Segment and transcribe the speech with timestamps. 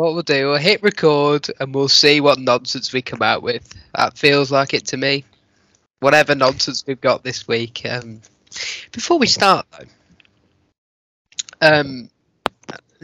[0.00, 3.68] what we'll do, we'll hit record and we'll see what nonsense we come out with.
[3.94, 5.24] That feels like it to me.
[6.00, 7.82] Whatever nonsense we've got this week.
[7.84, 8.22] Um,
[8.92, 9.84] before we start, though,
[11.60, 12.08] um,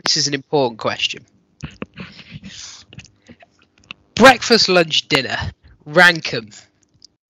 [0.02, 1.26] this is an important question.
[4.14, 5.36] Breakfast, lunch, dinner.
[5.84, 6.48] rank them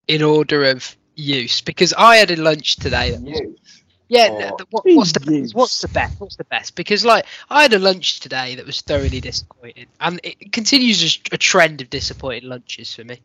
[0.07, 3.11] in order of use because I had a lunch today.
[3.11, 3.76] That was.
[4.09, 5.55] Yeah, Or- oh, no, the- what, what's the Use.
[5.55, 6.21] what's the best?
[6.21, 6.75] What's the best?
[6.75, 11.35] Because like I had a lunch today that was thoroughly disappointing, and it continues a,
[11.35, 13.21] a trend of disappointing lunches for me.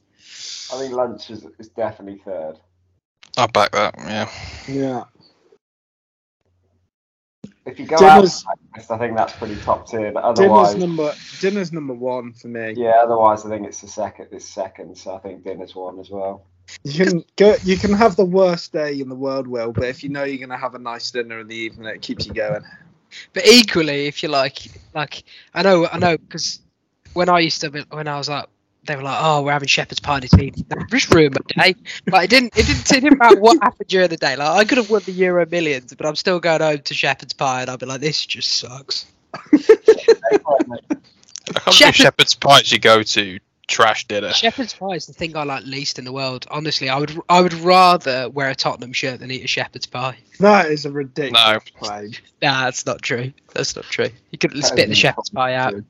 [0.73, 2.55] I think lunch is, is definitely third.
[3.37, 3.95] I back that.
[3.97, 4.29] Yeah.
[4.67, 5.03] Yeah.
[7.65, 10.11] If you go Dinner's- out, I think that's pretty top tier.
[10.11, 12.73] But otherwise, Dinner's number dinner's number one for me.
[12.75, 14.29] yeah, otherwise I think it's the second.
[14.31, 16.47] It's second, so I think dinner's one as well.
[16.83, 17.55] You can go.
[17.63, 20.37] You can have the worst day in the world, Will, but if you know you're
[20.37, 22.63] going to have a nice dinner in the evening, it keeps you going.
[23.33, 24.59] But equally, if you like,
[24.95, 26.59] like I know, I know, because
[27.13, 28.45] when I used to, be- when I was like,
[28.85, 31.73] they were like, "Oh, we're having shepherd's pie this evening." That just ruined my eh?
[31.73, 31.79] day.
[32.09, 34.35] Like it didn't, it didn't, it didn't matter what happened during the day.
[34.35, 37.33] Like I could have won the Euro Millions, but I'm still going home to shepherd's
[37.33, 39.41] pie, and I'll be like, "This just sucks." How
[40.67, 40.81] many
[41.71, 43.39] Shepherd- shepherd's pies you go to
[43.71, 44.31] trash dinner?
[44.33, 46.45] Shepherd's pie is the thing I like least in the world.
[46.51, 50.17] Honestly, I would, I would rather wear a Tottenham shirt than eat a shepherd's pie.
[50.39, 51.59] That is a ridiculous No.
[51.79, 52.11] claim.
[52.41, 53.33] Nah, that's not true.
[53.53, 54.09] That's not true.
[54.31, 55.71] You could That spit the shepherd's pie out.
[55.71, 55.83] true.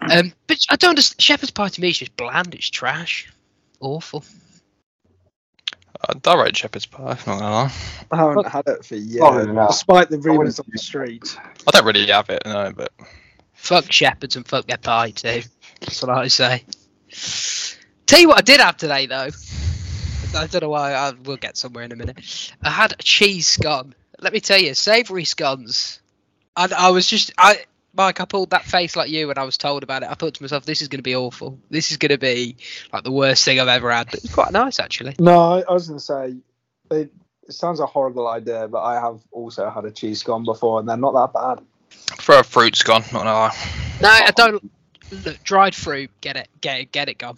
[0.00, 1.20] Um, but I don't understand.
[1.22, 2.54] Shepherd's pie to me is just bland.
[2.54, 3.32] It's trash.
[3.80, 4.24] Awful.
[6.08, 7.02] I, I rate shepherd's pie.
[7.02, 7.72] Not gonna lie.
[8.10, 9.70] I haven't had it for years, Solid enough.
[9.70, 11.36] despite the rumours on the street.
[11.66, 12.72] I don't really have it, no.
[12.76, 12.92] But
[13.54, 15.42] Fuck shepherds and fuck their pie too.
[15.80, 16.64] That's what I say.
[18.06, 19.28] Tell you what I did have today though.
[20.36, 20.92] I don't know why.
[20.92, 22.52] I, we'll get somewhere in a minute.
[22.62, 23.94] I had a cheese scone.
[24.20, 26.00] Let me tell you, savoury scones.
[26.56, 27.64] And I was just, I,
[27.94, 30.10] Mike, I pulled that face like you when I was told about it.
[30.10, 31.58] I thought to myself, this is going to be awful.
[31.70, 32.56] This is going to be
[32.92, 34.06] like the worst thing I've ever had.
[34.06, 35.16] But it was quite nice actually.
[35.18, 36.36] No, I, I was going to say
[36.90, 37.12] it,
[37.46, 40.88] it sounds a horrible idea, but I have also had a cheese scone before, and
[40.88, 41.64] they're not that bad.
[42.20, 43.02] for a fruit's gone.
[43.12, 43.56] Not gonna lie.
[44.00, 44.70] No, I don't.
[45.10, 47.36] Look, dried fruit, get it, get it, get it gone.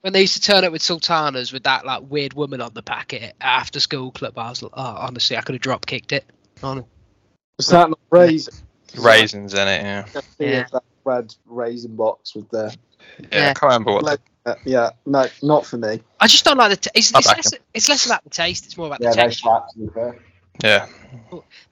[0.00, 2.82] When they used to turn up with sultanas with that like weird woman on the
[2.82, 6.24] packet after school club, I was like, oh, honestly, I could have drop kicked it.
[6.60, 6.84] Hon-
[7.58, 8.54] Is that not raisin?
[8.96, 9.82] Raisins in it.
[9.82, 10.06] Yeah.
[10.14, 10.22] Yeah.
[10.38, 10.66] Yeah.
[10.72, 12.74] That red raisin box with the.
[13.18, 13.26] Yeah.
[13.32, 13.50] Yeah.
[13.50, 14.04] I can't remember what.
[14.04, 16.00] Like- Uh, yeah, no, not for me.
[16.20, 16.76] I just don't like the.
[16.76, 18.64] T- it's, it's, less, it's less about the taste.
[18.66, 19.40] It's more about Yeah, the they texture.
[19.42, 20.18] slap to be
[20.62, 20.86] yeah.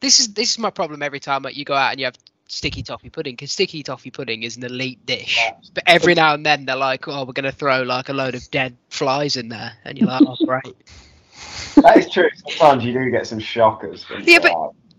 [0.00, 2.16] This is this is my problem every time like, you go out and you have
[2.49, 5.41] sticky toffee pudding because sticky toffee pudding is an elite dish.
[5.72, 8.50] But every now and then they're like, oh, we're gonna throw like a load of
[8.50, 10.77] dead flies in there, and you're like, oh, great.
[11.77, 12.28] That is true.
[12.37, 14.06] Sometimes you do get some shockers.
[14.22, 14.53] Yeah, but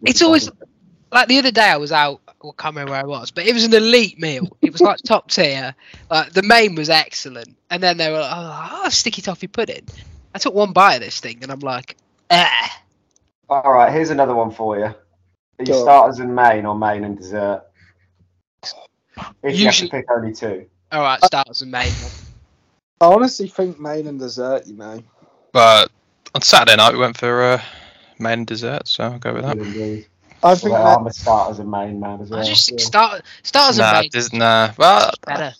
[0.03, 0.49] it's always-
[1.11, 3.53] like the other day I was out, I can't remember where I was, but it
[3.53, 4.49] was an elite meal.
[4.61, 5.73] It was like top tier.
[6.09, 9.87] Like the main was excellent, and then they were like, oh, oh, sticky toffee pudding.
[10.33, 11.95] I took one bite of this thing, and I'm like,
[12.29, 12.81] ah.
[13.49, 14.93] All right, here's another one for you.
[15.59, 15.83] Are you Go on.
[15.85, 17.63] starters and main or main and dessert?
[18.63, 20.65] If you have Usually- pick only two.
[20.91, 21.91] All right, starters and main.
[23.01, 24.67] I honestly think main and dessert.
[24.67, 25.03] You know,
[25.51, 25.89] But
[26.33, 27.61] on Saturday night we went for uh,
[28.19, 29.57] main and dessert, so I'll go with that.
[29.57, 30.07] Good indeed.
[30.43, 32.39] I Well, think I'm main, a starters and main man as well.
[32.41, 32.77] I just yeah.
[32.77, 34.71] start, starters Nah, and main dis- nah.
[34.77, 35.53] Well, is better.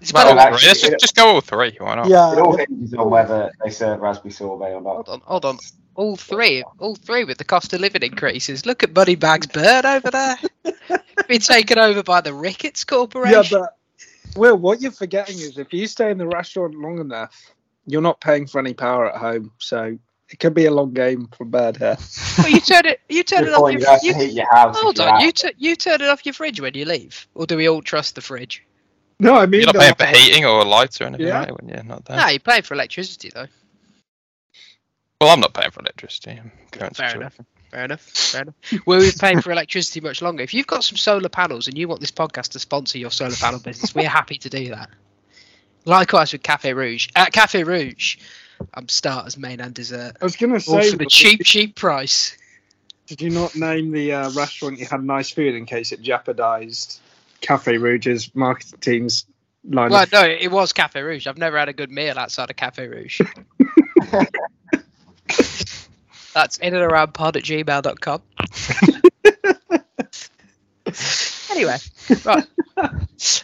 [0.00, 0.36] It's well, better.
[0.36, 0.68] Well, all three.
[0.68, 1.76] Let's just, just go all three.
[1.78, 2.08] Why not?
[2.08, 2.32] Yeah.
[2.32, 4.94] It yeah, all hinges on whether they serve raspberry sorbet or not.
[4.94, 5.58] Hold on, hold on.
[5.96, 8.66] All three, all three with the cost of living increases.
[8.66, 10.36] Look at Moneybags Bird over there.
[11.28, 13.58] Been taken over by the Ricketts Corporation.
[13.60, 13.76] yeah, but
[14.36, 17.40] Will, what you're forgetting is if you stay in the restaurant long enough,
[17.86, 19.96] you're not paying for any power at home, so
[20.28, 21.96] it could be a long game for Bird here.
[22.38, 24.76] Well, you turn it, you turn it off you your, have you, heat your house.
[24.80, 27.56] Hold on, you tu- you turn it off your fridge when you leave, or do
[27.56, 28.64] we all trust the fridge?
[29.20, 31.38] No, I mean You're not the- paying for heating or lights or anything, Yeah.
[31.38, 31.52] right?
[31.60, 32.16] When you're not there.
[32.16, 33.46] No, you pay for electricity though.
[35.20, 36.32] Well, I'm not paying for electricity.
[36.32, 37.20] I'm current Fair situation.
[37.22, 37.38] enough.
[37.70, 38.00] Fair enough.
[38.00, 38.54] Fair enough.
[38.86, 40.42] Well, we've paid for electricity much longer.
[40.42, 43.34] If you've got some solar panels and you want this podcast to sponsor your solar
[43.34, 44.90] panel business, we're happy to do that.
[45.84, 47.08] Likewise with Cafe Rouge.
[47.16, 48.16] At Cafe Rouge,
[48.74, 50.16] I'm starters, main, and dessert.
[50.20, 52.36] I was gonna All say, for the Will, cheap, cheap price.
[53.06, 57.00] Did you not name the uh, restaurant you had nice food in case it jeopardised
[57.42, 59.26] Cafe Rouge's marketing team's
[59.68, 59.90] line?
[59.90, 61.26] Well, of- no, it was Cafe Rouge.
[61.26, 63.20] I've never had a good meal outside of Cafe Rouge.
[66.34, 68.22] That's in and around pod at gmail.com.
[71.50, 71.76] anyway,
[72.24, 72.46] right.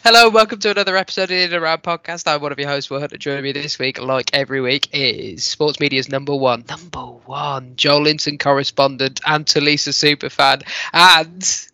[0.03, 2.27] Hello, welcome to another episode of the In and Around Podcast.
[2.27, 3.17] I'm one of your hosts, Will Hunter.
[3.17, 8.39] Joining me this week, like every week, is Sports Media's number one, number one, Joelinton
[8.39, 10.63] correspondent and Talisa superfan,
[10.93, 11.67] and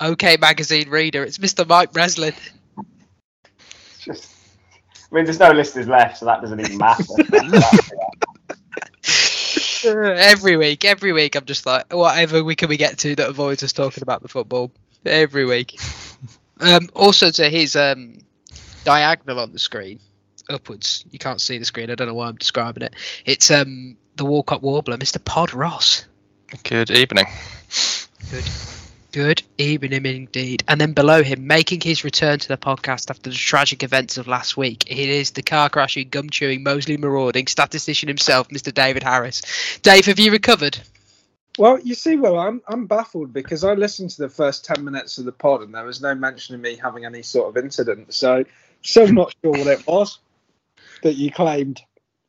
[0.00, 1.24] OK Magazine reader.
[1.24, 1.66] It's Mr.
[1.66, 2.34] Mike Breslin.
[4.00, 4.30] Just,
[5.10, 7.04] I mean, there's no listeners left, so that doesn't even matter.
[9.84, 13.62] every week, every week, I'm just like, whatever we can we get to that avoids
[13.62, 14.70] us talking about the football.
[15.04, 15.78] Every week.
[16.60, 18.18] Um, also to his um,
[18.82, 20.00] diagonal on the screen,
[20.50, 21.04] upwards.
[21.10, 21.88] You can't see the screen.
[21.88, 22.94] I don't know why I'm describing it.
[23.24, 25.24] It's um the Walcott Warbler, Mr.
[25.24, 26.04] Pod Ross.
[26.64, 27.26] Good evening.
[28.30, 28.44] Good.
[29.10, 30.64] Good evening indeed.
[30.68, 34.28] And then below him, making his return to the podcast after the tragic events of
[34.28, 38.72] last week, it is the car crashing, gum chewing, Mosley marauding statistician himself, Mr.
[38.72, 39.78] David Harris.
[39.80, 40.78] Dave, have you recovered?
[41.58, 45.16] Well, you see, well, I'm I'm baffled because I listened to the first ten minutes
[45.16, 48.12] of the pod and there was no mention of me having any sort of incident.
[48.12, 48.44] So,
[48.82, 50.18] still not sure what it was
[51.02, 51.80] that you claimed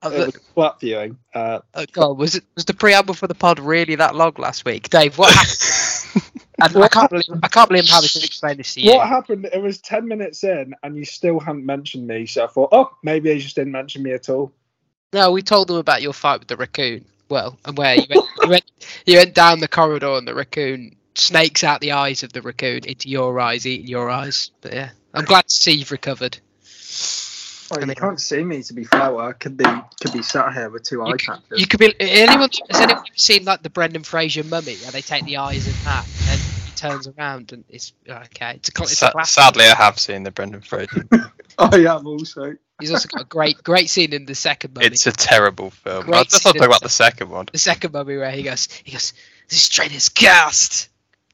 [0.02, 1.18] Uh, it was flat viewing.
[1.36, 4.64] Uh, oh God, was it was the preamble for the pod really that long last
[4.64, 5.18] week, Dave?
[5.18, 6.42] What happened?
[6.62, 8.96] and I can't believe I can't believe I'm having to explain this to you.
[8.96, 9.50] what happened?
[9.52, 12.26] It was ten minutes in, and you still hadn't mentioned me.
[12.26, 14.52] So I thought, oh, maybe he just didn't mention me at all.
[15.14, 17.06] No, we told them about your fight with the raccoon.
[17.30, 18.72] Well, and where you went, you went,
[19.06, 22.86] you went down the corridor, and the raccoon snakes out the eyes of the raccoon
[22.86, 24.52] into your eyes, eating your eyes.
[24.62, 26.40] But yeah, I'm glad to see you've recovered.
[27.72, 29.14] Well, And you can't see me to be fair.
[29.14, 29.66] Well, I could be
[30.02, 31.44] could be sat here with two eye patches.
[31.60, 31.94] You could be.
[32.00, 35.68] Anyone has anyone ever seen like the Brendan Fraser mummy, where they take the eyes
[35.68, 38.54] in that, and then he turns around, and it's okay.
[38.56, 39.34] It's a, it's a classic.
[39.44, 41.06] sadly, I have seen the Brendan Fraser.
[41.60, 42.56] I am also.
[42.80, 44.88] He's also got a great, great scene in the second mummy.
[44.88, 46.06] it's a terrible film.
[46.06, 47.48] Great I just want talk about the second one.
[47.52, 49.12] the second mummy where he goes, he goes,
[49.50, 50.88] this train is gassed.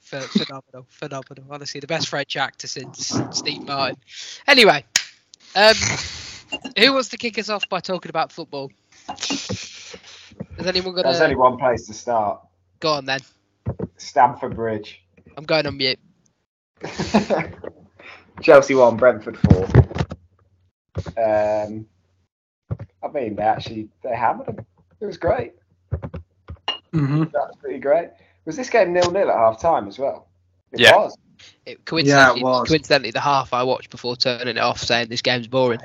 [0.09, 1.45] Ph- Phenomenal, phenomenal.
[1.51, 3.97] Honestly, the best French actor since Steve Martin.
[4.47, 4.83] Anyway,
[5.55, 5.75] um,
[6.77, 8.71] who wants to kick us off by talking about football?
[9.07, 12.41] Has anyone got There's a only one place to start
[12.79, 13.19] go on then?
[13.97, 15.01] Stamford Bridge.
[15.37, 15.99] I'm going on mute.
[18.41, 19.65] Chelsea won, Brentford four.
[21.17, 21.85] Um,
[23.03, 24.65] I mean, they actually they hammered them.
[24.99, 25.53] It was great.
[26.93, 27.23] Mm-hmm.
[27.33, 28.09] That's pretty great.
[28.45, 30.27] Was this game nil nil at half time as well?
[30.71, 30.95] It Yeah.
[30.95, 31.17] was.
[31.65, 32.67] It, coincidentally, was.
[32.67, 35.79] coincidentally, the half I watched before turning it off, saying this game's boring.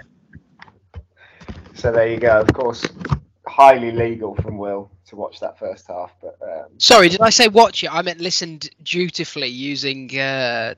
[1.80, 2.38] So there you go.
[2.38, 2.84] Of course,
[3.46, 7.48] highly legal from Will to watch that first half, but um, Sorry, did I say
[7.48, 7.90] watch it?
[7.90, 10.74] I meant listened dutifully using uh,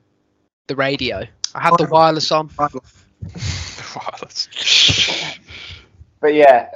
[0.69, 1.27] the radio.
[1.57, 2.51] I had the wireless on.
[3.95, 5.39] Wow, that's-
[6.21, 6.69] but yeah,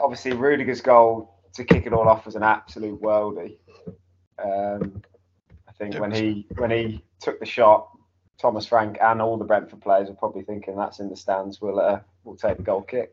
[0.00, 3.56] uh, obviously Rudiger's goal to kick it all off was an absolute worldie.
[4.38, 5.02] Um,
[5.68, 7.88] I think when he when he took the shot,
[8.38, 11.60] Thomas Frank and all the Brentford players were probably thinking that's in the stands.
[11.60, 13.12] We'll uh, we'll take the goal kick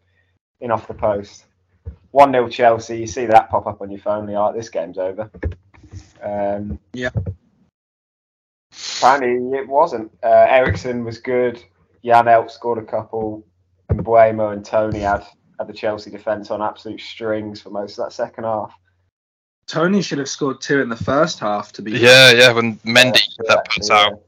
[0.61, 1.45] in off the post.
[2.11, 2.97] One 0 Chelsea.
[2.97, 4.27] You see that pop up on your phone.
[4.29, 5.29] You're like, this game's over.
[6.21, 7.09] Um, Yeah.
[8.97, 10.11] Apparently it wasn't.
[10.23, 11.63] Uh, Eriksen was good.
[12.03, 13.45] Janelt scored a couple.
[13.89, 15.25] And Mbeumo and Toney had,
[15.57, 18.73] had the Chelsea defence on absolute strings for most of that second half.
[19.67, 21.71] Toney should have scored two in the first half.
[21.73, 22.51] To be yeah, yeah.
[22.51, 24.21] When Mendy Yeah, that actually, puts out.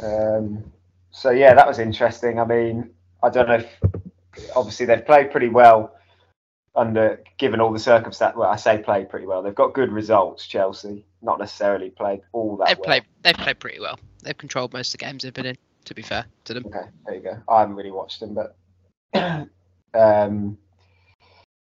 [0.00, 0.36] yeah.
[0.36, 0.64] Um,
[1.10, 2.38] so yeah, that was interesting.
[2.38, 2.90] I mean,
[3.22, 3.66] I don't know if
[4.54, 5.94] obviously they've played pretty well
[6.74, 8.36] under given all the circumstances.
[8.38, 9.42] Well, I say played pretty well.
[9.42, 10.46] They've got good results.
[10.46, 12.84] Chelsea, not necessarily played all that They've well.
[12.84, 13.04] played.
[13.22, 13.98] They've played pretty well.
[14.22, 15.56] They've controlled most of the games they've been in.
[15.84, 16.66] To be fair to them.
[16.66, 17.38] Okay, there you go.
[17.48, 18.56] I haven't really watched them, but
[19.94, 20.58] um,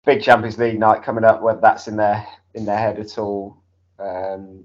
[0.06, 1.42] big Champions League night coming up.
[1.42, 3.58] Whether that's in their in their head at all,
[3.98, 4.64] um,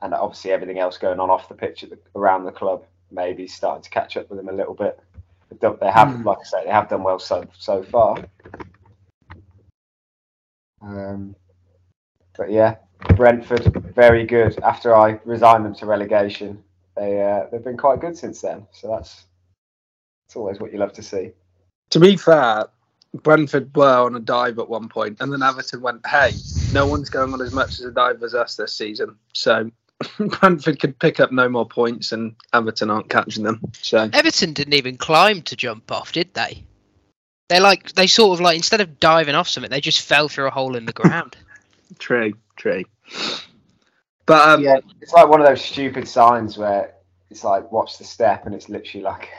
[0.00, 3.48] and obviously everything else going on off the pitch at the, around the club, maybe
[3.48, 5.00] starting to catch up with them a little bit.
[5.50, 6.24] They have, Hmm.
[6.24, 8.16] like I say, they have done well so so far.
[10.82, 11.36] Um,
[12.36, 12.76] but yeah,
[13.16, 14.58] Brentford very good.
[14.62, 16.62] After I resigned them to relegation,
[16.96, 18.66] they uh, they've been quite good since then.
[18.72, 19.26] So that's
[20.28, 21.32] it's always what you love to see.
[21.90, 22.66] To be fair,
[23.22, 27.10] Brentford were on a dive at one point, and then Everton went, "Hey, no one's
[27.10, 29.70] going on as much as a dive as us this season." So
[30.18, 33.60] Brentford could pick up no more points, and Everton aren't catching them.
[33.80, 36.64] So Everton didn't even climb to jump off, did they?
[37.48, 40.48] They like they sort of like instead of diving off something, they just fell through
[40.48, 41.36] a hole in the ground.
[41.98, 42.84] true, true.
[44.26, 46.94] But um, yeah, it's like one of those stupid signs where
[47.30, 49.30] it's like watch the step, and it's literally like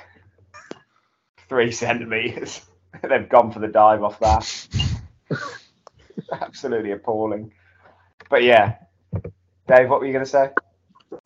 [1.47, 2.61] three centimeters.
[3.07, 4.67] They've gone for the dive off that.
[6.31, 7.51] Absolutely appalling.
[8.29, 8.77] But yeah,
[9.69, 10.49] Dave, what were you going to say?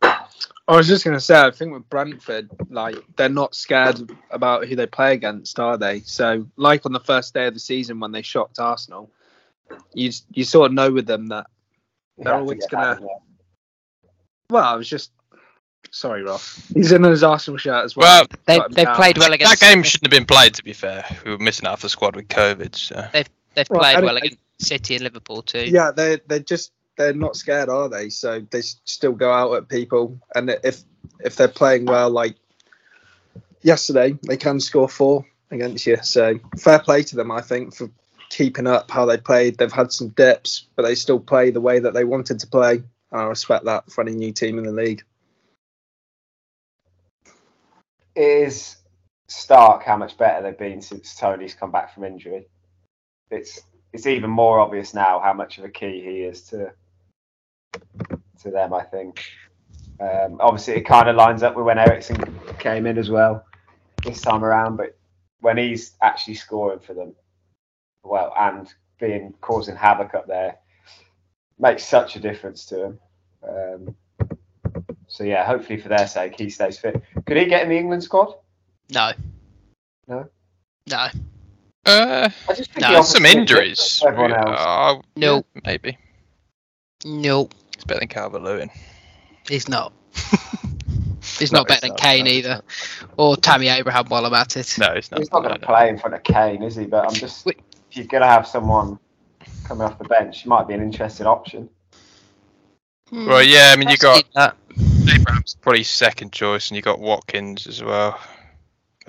[0.01, 3.99] I was just going to say, I think with Brentford, like they're not scared
[4.31, 6.01] about who they play against, are they?
[6.01, 9.09] So, like on the first day of the season when they shocked Arsenal,
[9.93, 11.47] you you sort of know with them that
[12.17, 14.09] They're have always gonna- that, yeah.
[14.49, 15.11] Well, I was just
[15.91, 16.65] sorry, Ross.
[16.73, 18.25] He's in his Arsenal shirt as well.
[18.25, 19.59] Well, They they've played well against.
[19.59, 20.53] that game shouldn't have been played.
[20.55, 22.75] To be fair, we were missing half the squad with COVID.
[22.75, 25.65] So they've Well, played well it- against City and Liverpool too.
[25.65, 28.09] Yeah, they they're just they're not scared, are they?
[28.09, 30.83] So they still go out at people, and if
[31.19, 32.35] if they're playing well, like
[33.61, 35.97] yesterday, they can score four against you.
[36.03, 37.89] So fair play to them, I think, for
[38.29, 39.57] keeping up how they played.
[39.57, 42.83] They've had some dips, but they still play the way that they wanted to play.
[43.11, 45.03] And I respect that for any new team in the league.
[48.15, 48.77] It is
[49.27, 52.47] stark how much better they've been since Toney's come back from injury.
[53.31, 56.73] It's it's even more obvious now how much of a key he is to
[58.41, 58.73] to them.
[58.73, 59.23] I think.
[59.99, 62.17] Um, obviously, it kind of lines up with when Eriksen
[62.59, 63.45] came in as well
[64.03, 64.75] this time around.
[64.77, 64.97] But
[65.41, 67.13] when he's actually scoring for them,
[68.03, 68.67] well, and
[68.99, 70.57] being causing havoc up there,
[71.59, 72.99] makes such a difference to him.
[73.47, 73.95] Um,
[75.07, 77.01] so yeah, hopefully for their sake, he stays fit.
[77.25, 78.33] Could he get in the England squad?
[78.89, 79.11] No.
[80.07, 80.27] No?
[80.89, 81.07] No.
[81.85, 83.77] uh, I just think No, he there's offers some injuries.
[83.77, 84.59] difference to Everyone else.
[84.59, 85.35] Uh, No.
[85.55, 85.97] yeah, maybe
[87.05, 87.47] No.
[87.83, 88.69] It's better than Calvert Lewin.
[89.47, 89.91] He's not.
[91.39, 92.61] He's not better than Kane either,
[93.17, 94.75] or Tammy Abraham while I'm at it.
[94.77, 95.19] No, he's not.
[95.19, 96.85] He's not going to play in front of Kane, is he?
[96.85, 97.59] But I'm just Wait.
[97.89, 98.99] if you're going to have someone
[99.63, 101.69] coming off the bench, he might be an interesting option.
[103.09, 103.27] Hmm.
[103.27, 104.57] Well, yeah, I mean, you I've got seen that.
[105.13, 108.19] Abraham's probably second choice, and you got Watkins as well.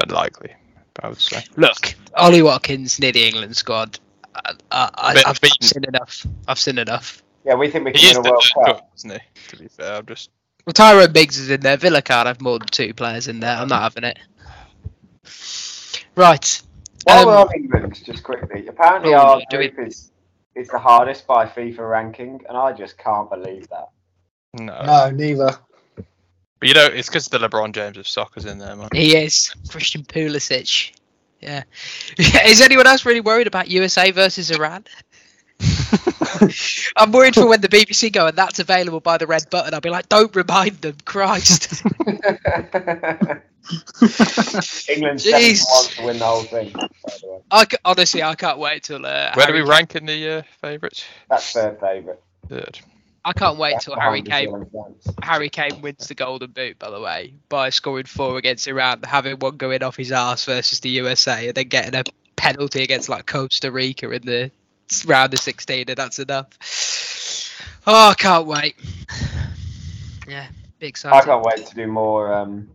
[0.03, 0.55] Unlikely,
[1.03, 1.45] I would say.
[1.57, 3.99] Look, Ollie Watkins near the England squad.
[4.35, 6.27] I, I, I, I've, I've seen enough.
[6.49, 7.24] I've seen enough.
[7.45, 8.91] Yeah, we think we He can is win the a World third Cup.
[8.97, 9.19] isn't he?
[9.49, 10.31] To be fair, I'm just
[10.67, 11.77] Well, Tyrone Mings is in there.
[11.77, 13.57] Villa can't have more than two players in there.
[13.57, 14.19] I'm not having it.
[16.17, 16.63] Right.
[17.05, 20.11] While Um, we're on England, just quickly, apparently Oh, our do group is
[20.55, 23.89] is the hardest by FIFA ranking, and I just can't believe that.
[24.55, 24.83] no.
[24.85, 25.59] No, neither.
[26.61, 28.89] But you know, it's because the LeBron James of soccer's in there, man.
[28.93, 30.93] He is Christian Pulisic.
[31.41, 31.65] Yeah.
[32.19, 34.85] is anyone else really worried about USA versus Iran?
[36.97, 39.75] I'm worried for when the BBC go and that's available by the red button.
[39.75, 41.83] I'll be like, don't remind them, Christ.
[44.89, 45.57] England's Jeez.
[45.57, 46.73] seven to one to win the whole thing.
[46.73, 46.89] By
[47.21, 49.95] the way, I c- honestly, I can't wait till uh, Where do we Harry- rank
[49.97, 51.05] in the uh, favourites?
[51.31, 52.19] that's third favourite.
[52.49, 52.79] Third.
[53.27, 54.51] I can't wait That's till Harry Kane.
[54.51, 55.09] Brazil and France.
[55.23, 59.39] Harry Kane wins the Golden Boot, by the way, by scoring four against Iran, having
[59.39, 62.05] one going off his ass versus the USA, and then getting a
[62.37, 64.51] penalty against like Costa Rica in the
[65.07, 66.49] round of 16, and that's enough.
[67.87, 68.77] Oh, I can't wait.
[70.27, 70.47] Yeah,
[70.79, 72.71] big I can't wait to do more um,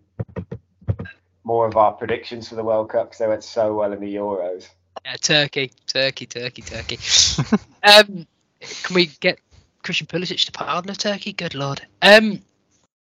[1.43, 4.15] more of our predictions for the World Cup because they went so well in the
[4.15, 4.67] Euros.
[5.03, 6.99] Yeah, Turkey, Turkey, Turkey, Turkey.
[7.83, 8.27] um,
[8.59, 9.39] can we get
[9.83, 11.33] Christian Pulisic to partner Turkey?
[11.33, 11.81] Good lord.
[12.01, 12.41] Um,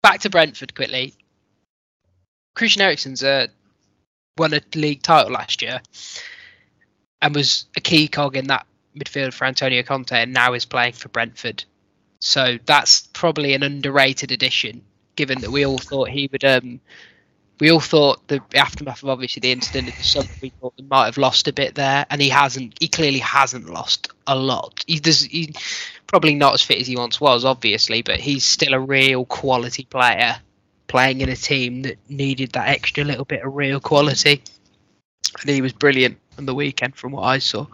[0.02, 1.14] back to Brentford quickly.
[2.54, 3.48] Christian Eriksen's uh,
[4.38, 5.80] won a league title last year
[7.20, 8.66] and was a key cog in that
[8.98, 11.64] midfield for Antonio Conte, and now is playing for Brentford.
[12.20, 14.82] So that's probably an underrated addition,
[15.16, 16.44] given that we all thought he would.
[16.44, 16.80] Um,
[17.60, 20.52] we all thought the aftermath of obviously the incident thought he
[20.88, 22.74] might have lost a bit there, and he hasn't.
[22.80, 24.84] He clearly hasn't lost a lot.
[24.86, 25.22] He does.
[25.22, 25.54] He
[26.06, 29.84] probably not as fit as he once was, obviously, but he's still a real quality
[29.84, 30.36] player
[30.86, 34.42] playing in a team that needed that extra little bit of real quality.
[35.40, 37.66] And he was brilliant on the weekend, from what I saw.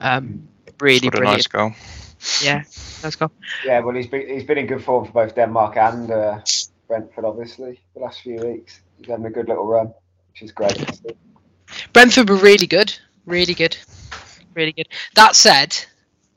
[0.00, 0.48] Um,
[0.80, 1.38] really What a brilliant.
[1.38, 1.72] nice goal.
[2.42, 2.64] Yeah,
[3.02, 3.30] let's go.
[3.64, 6.40] Yeah, well, he's been he's been in good form for both Denmark and uh,
[6.88, 8.80] Brentford, obviously, the last few weeks.
[8.98, 9.92] He's having a good little run,
[10.32, 10.76] which is great.
[11.92, 13.76] Brentford were really good, really good,
[14.54, 14.88] really good.
[15.14, 15.76] That said,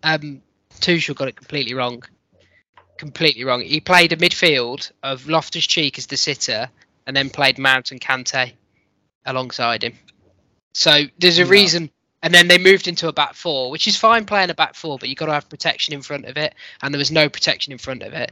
[0.03, 0.41] um,
[0.79, 2.03] Tuchel got it completely wrong.
[2.97, 3.61] Completely wrong.
[3.61, 6.69] He played a midfield of Loftus Cheek as the sitter,
[7.07, 8.51] and then played Mount and Kante
[9.25, 9.93] alongside him.
[10.73, 11.49] So there's a Yeah.
[11.49, 11.89] reason.
[12.21, 14.97] And then they moved into a back four, which is fine playing a back four,
[14.97, 17.71] but you've got to have protection in front of it, and there was no protection
[17.71, 18.31] in front of it.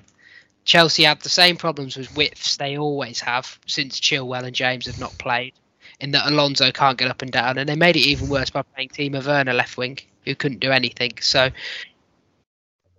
[0.65, 5.00] Chelsea had the same problems with widths they always have since Chilwell and James have
[5.00, 5.53] not played
[6.01, 8.62] in that Alonso can't get up and down, and they made it even worse by
[8.62, 11.13] playing Timo Werner left wing, who couldn't do anything.
[11.22, 11.50] So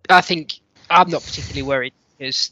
[0.08, 2.50] I think I'm not particularly worried because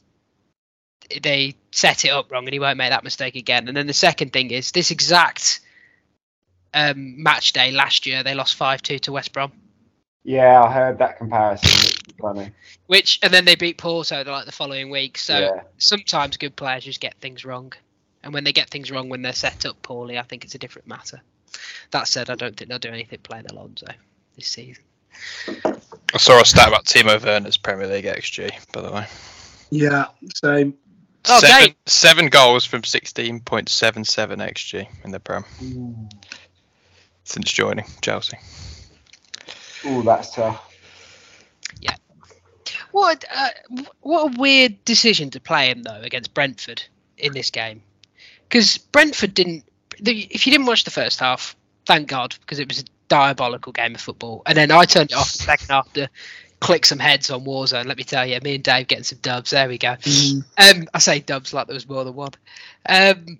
[1.22, 3.68] they set it up wrong, and he won't make that mistake again.
[3.68, 5.60] And then the second thing is this exact
[6.74, 9.52] um, match day last year, they lost five two to West Brom,
[10.24, 11.92] Yeah, I heard that comparison.
[12.20, 12.50] Funny.
[12.86, 15.18] which and then they beat Porto like the following week.
[15.18, 15.62] So yeah.
[15.76, 17.72] sometimes good players just get things wrong.
[18.22, 20.58] And when they get things wrong when they're set up poorly, I think it's a
[20.58, 21.20] different matter.
[21.90, 23.86] That said, I don't think they'll do anything playing Alonso
[24.34, 24.82] this season.
[25.46, 29.06] I saw a stat about Timo Werner's Premier League XG, by the way.
[29.70, 30.74] Yeah, same.
[31.28, 31.74] Oh, seven, Dave.
[31.86, 35.44] seven goals from 16.77 xG in the Prem
[37.26, 38.38] since joining Chelsea.
[39.84, 40.74] Oh, that's tough.
[41.80, 41.96] Yeah.
[42.92, 43.50] What uh,
[44.00, 46.82] what a weird decision to play him though against Brentford
[47.18, 47.82] in this game,
[48.48, 49.64] because Brentford didn't.
[50.00, 51.56] The, if you didn't watch the first half,
[51.86, 54.42] thank God, because it was a diabolical game of football.
[54.46, 56.08] And then I turned it off the second half to
[56.60, 57.86] click some heads on Warzone.
[57.86, 59.50] Let me tell you, me and Dave getting some dubs.
[59.50, 59.96] There we go.
[60.58, 62.32] Um, I say dubs like there was more than one.
[62.88, 63.38] Um,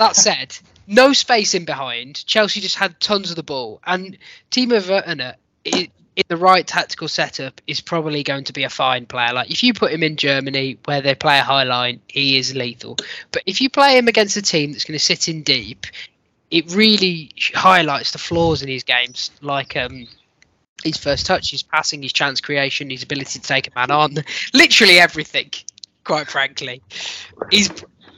[0.00, 2.24] that said, no space in behind.
[2.26, 4.16] Chelsea just had tons of the ball, and
[4.50, 5.88] Timo Werner, in
[6.28, 9.34] the right tactical setup, is probably going to be a fine player.
[9.34, 12.54] Like if you put him in Germany, where they play a high line, he is
[12.54, 12.96] lethal.
[13.30, 15.86] But if you play him against a team that's going to sit in deep,
[16.50, 20.08] it really highlights the flaws in his games, like um,
[20.82, 24.14] his first touch, his passing, his chance creation, his ability to take a man on,
[24.54, 25.50] literally everything.
[26.04, 26.80] Quite frankly,
[27.50, 27.70] he's.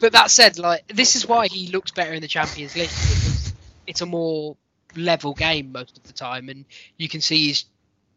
[0.03, 2.89] But that said, like this is why he looks better in the Champions League.
[2.89, 3.53] Because
[3.87, 4.57] it's a more
[4.97, 6.65] level game most of the time, and
[6.97, 7.65] you can see his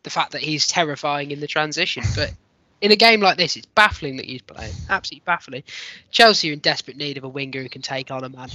[0.02, 2.04] the fact that he's terrifying in the transition.
[2.16, 2.34] But
[2.82, 4.74] in a game like this, it's baffling that he's playing.
[4.90, 5.62] Absolutely baffling.
[6.10, 8.50] Chelsea are in desperate need of a winger who can take on a man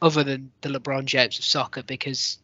[0.00, 2.38] other than the LeBron James of soccer because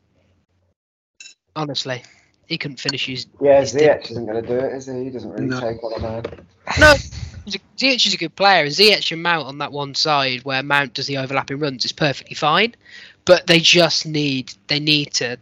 [1.55, 2.02] honestly,
[2.47, 3.26] he couldn't finish his.
[3.40, 5.05] Yeah, his Ziyech isn't going to do it, is he?
[5.05, 5.61] He doesn't really No.
[5.61, 6.47] take on a man.
[6.81, 9.94] No, he's a- Ziyech is a good player, and Ziyech and Mount on that one
[9.94, 12.75] side where Mount does the overlapping runs is perfectly fine,
[13.24, 15.38] but they just need they need to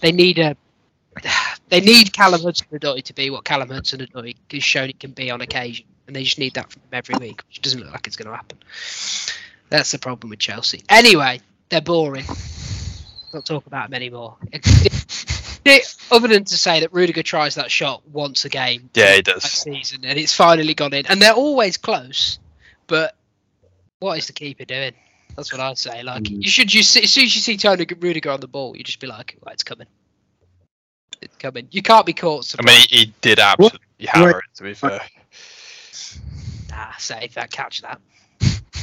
[0.00, 0.56] they need a
[1.68, 5.40] they need Callum Hudson-Odoi to be what Callum Hudson-Odoi has shown it can be on
[5.40, 8.16] occasion, and they just need that from him every week, which doesn't look like it's
[8.16, 8.58] going to happen.
[9.68, 10.82] That's the problem with Chelsea.
[10.88, 12.24] Anyway, they're boring.
[13.32, 14.36] Not talk about them anymore.
[16.10, 19.24] Other than to say that Rudiger tries that shot once a game, Yeah, he that
[19.24, 19.44] does.
[19.44, 21.06] season, and it's finally gone in.
[21.06, 22.38] And they're always close,
[22.86, 23.14] but
[24.00, 24.92] what is the keeper doing?
[25.36, 26.02] That's what I'd say.
[26.02, 26.42] Like Mm.
[26.44, 28.82] you should, you see, as soon as you see Toni Rudiger on the ball, you
[28.82, 29.86] just be like, "Right, it's coming,
[31.22, 32.52] it's coming." You can't be caught.
[32.58, 35.00] I mean, he, he did absolutely hammer it, to be fair.
[36.70, 38.00] nah, save that, catch that.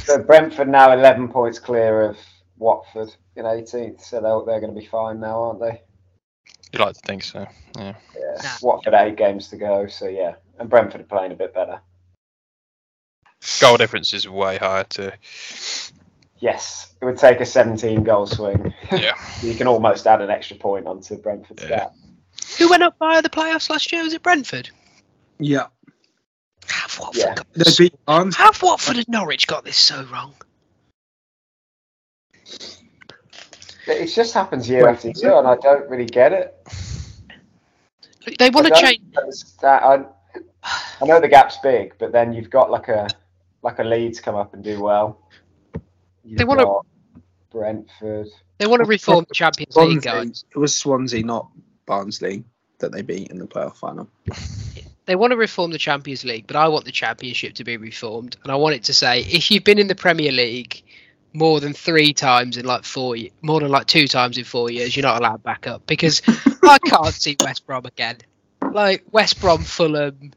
[0.04, 2.16] So Brentford now 11 points clear of
[2.56, 5.82] Watford in 18th, so they're, they're going to be fine now, aren't they?
[6.72, 7.46] You like to think so.
[7.76, 7.94] Yeah.
[8.14, 8.42] Yeah.
[8.42, 8.48] Nah.
[8.62, 10.34] Watford eight games to go, so yeah.
[10.58, 11.80] And Brentford are playing a bit better.
[13.60, 15.12] Goal difference is way higher too.
[16.40, 18.72] Yes, it would take a 17 goal swing.
[18.92, 19.14] Yeah.
[19.42, 21.68] you can almost add an extra point onto Brentford's Yeah.
[21.68, 21.94] gap.
[22.58, 24.02] Who went up via the playoffs last year?
[24.02, 24.70] Was it Brentford?
[25.38, 25.66] Yeah,
[26.68, 27.34] Have Watford, Yeah.
[27.34, 27.78] got this,
[28.36, 30.34] have Watford and Norwich got this so wrong?
[33.88, 36.54] It just happens year Wait, after year, and I don't really get it.
[38.38, 39.00] They want to change.
[39.16, 39.84] understand-
[40.64, 43.08] I, I know the gap's big, but then you've got like a
[43.62, 45.18] like a Leeds come up and do well.
[46.24, 46.66] You've They wanna-
[47.50, 48.28] Brentford.
[48.58, 50.44] They want to reform the Champions League, guys.
[50.54, 51.48] it was Swansea, not
[51.86, 52.44] Barnsley,
[52.80, 54.08] that they beat in the playoff final.
[55.06, 58.36] They want to reform the Champions League, but I want the Championship to be reformed,
[58.42, 60.82] and I want it to say if you've been in the Premier League
[61.32, 64.70] more than three times in like four, ye- more than like two times in four
[64.70, 66.22] years, you're not allowed back up because
[66.64, 68.18] I can't see West Brom again.
[68.72, 70.32] Like West Brom, Fulham,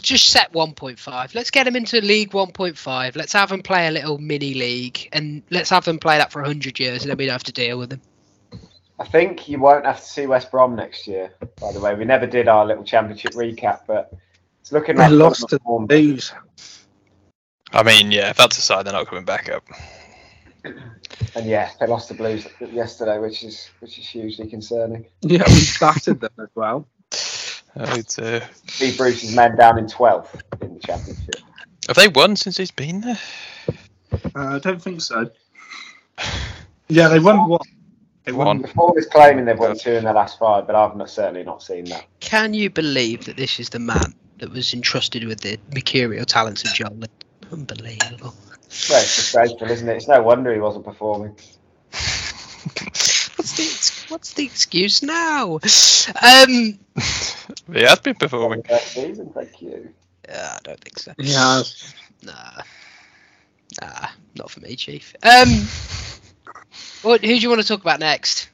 [0.00, 1.34] just set 1.5.
[1.34, 3.16] Let's get them into League 1.5.
[3.16, 6.40] Let's have them play a little mini league, and let's have them play that for
[6.42, 8.00] 100 years, and then we don't have to deal with them.
[8.98, 11.32] I think you won't have to see West Brom next year.
[11.60, 14.12] By the way, we never did our little championship recap, but
[14.60, 16.32] it's looking They like lost to Fulham- Leeds.
[17.72, 19.64] I mean, yeah, if that's a side, they're not coming back up.
[20.64, 25.06] and yeah, they lost the Blues yesterday, which is which is hugely concerning.
[25.22, 26.86] Yeah, we battered them as well.
[27.78, 28.48] Oh, dear.
[28.68, 31.34] Steve Bruce's men down in 12th in the championship.
[31.88, 33.18] Have they won since he's been there?
[34.34, 35.30] Uh, I don't think so.
[36.88, 37.60] Yeah, they won what?
[38.24, 38.62] They One.
[38.62, 41.44] The form is claiming they've won two in their last five, but I've not, certainly
[41.44, 42.06] not seen that.
[42.20, 46.64] Can you believe that this is the man that was entrusted with the mercurial talents
[46.64, 47.10] of John Lynn?
[47.52, 48.34] Unbelievable.
[48.90, 49.96] Well, it's disgraceful, isn't it?
[49.96, 51.36] It's no wonder he wasn't performing.
[53.36, 55.54] What's the what's the excuse now?
[56.22, 56.78] Um,
[57.72, 58.62] he has been performing.
[58.62, 59.90] Best season, thank you.
[60.28, 61.12] uh, I don't think so.
[61.18, 61.62] Yeah,
[62.22, 62.62] Nah,
[63.82, 65.14] nah, not for me, Chief.
[65.22, 65.48] Um,
[67.02, 67.20] what?
[67.20, 68.48] Who do you want to talk about next?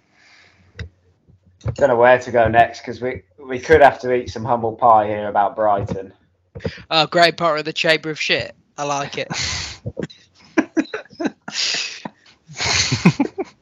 [1.74, 4.72] Don't know where to go next because we we could have to eat some humble
[4.72, 6.12] pie here about Brighton.
[6.90, 8.54] Oh, great part of the chamber of shit.
[8.78, 9.28] I like it.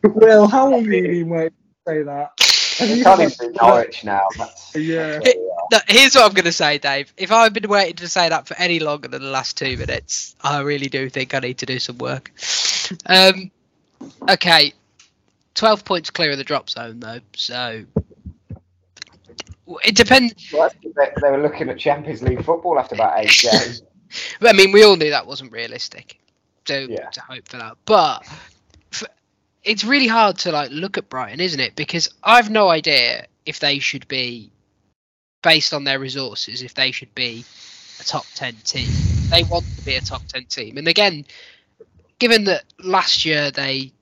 [0.02, 2.30] Will, how long have you been waiting to say that?
[2.78, 4.26] They can't even Norwich now.
[4.38, 5.18] That's, Yeah.
[5.18, 5.66] that's where we are.
[5.72, 7.12] No, here's what I'm going to say, Dave.
[7.16, 10.34] If I've been waiting to say that for any longer than the last two minutes,
[10.40, 12.32] I really do think I need to do some work.
[13.06, 13.50] Um,
[14.28, 14.72] okay,
[15.54, 17.20] 12 points clear of the drop zone, though.
[17.36, 17.84] So
[19.84, 20.50] it depends.
[20.52, 23.82] Well, they, they were looking at Champions League football after about eight games.
[24.42, 26.18] I mean, we all knew that wasn't realistic.
[26.66, 27.08] So Yeah.
[27.10, 28.24] to hope for that, but
[28.92, 29.02] f
[29.64, 31.74] it's really hard to like look at Brighton, isn't it?
[31.76, 34.50] Because I've no idea if they should be
[35.42, 37.44] based on their resources, if they should be
[38.00, 38.88] a top ten team.
[39.30, 41.24] They want to be a top ten team, and again,
[42.18, 43.92] given that last year they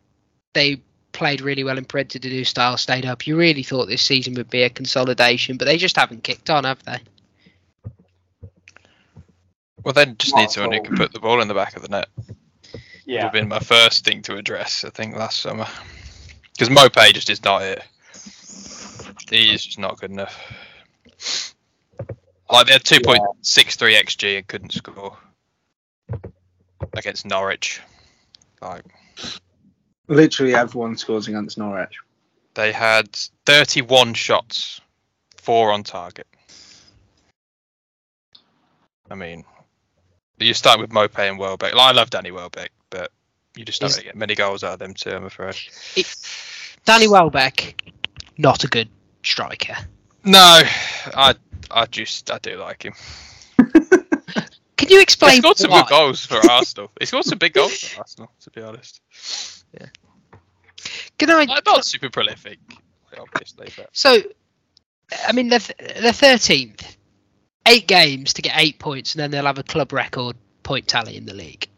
[0.55, 0.81] they
[1.13, 4.35] played really well and printed a new style, stayed up, you really thought this season
[4.35, 6.99] would be a consolidation, but they just haven't kicked on, have they?
[9.85, 11.89] Well, then just need someone who can put the ball in the back of the
[11.89, 12.09] net.
[12.17, 12.25] Yeah,
[12.73, 13.23] Would Yeah.
[13.23, 15.67] have been my first thing to address, I think, last summer.
[16.53, 17.83] Because Maupay just is not it.
[19.31, 20.37] He is just not good enough.
[22.51, 25.17] Like they had 2.63 xg and couldn't score
[26.95, 27.81] against Norwich.
[28.61, 28.85] Like
[30.09, 31.99] Literally everyone scores against Norwich.
[32.55, 33.09] they had
[33.47, 34.81] 31 shots,
[35.37, 36.27] four on target.
[39.11, 39.45] I mean,
[40.39, 41.75] you start with Maupay and Welbeck.
[41.75, 43.11] Like, I love Danny Welbeck, but
[43.57, 45.57] you just don't really get many goals out of them too, I'm afraid.
[46.85, 47.93] Danny Welbeck,
[48.39, 48.89] not a good
[49.23, 49.77] striker.
[50.25, 51.35] No, I
[51.71, 52.95] I just I do like him.
[54.77, 55.33] Can you explain?
[55.33, 56.91] He's got some good goals for Arsenal.
[57.01, 59.01] He's got some big goals for Arsenal, to be honest.
[59.73, 59.87] Yeah.
[61.19, 61.45] Can I?
[61.45, 62.59] Like, not super prolific,
[63.19, 64.19] obviously, but So,
[65.27, 65.61] I mean, they're
[66.01, 66.97] they're thirteenth,
[67.69, 71.17] eight games to get eight points, and then they'll have a club record point tally
[71.17, 71.69] in the league.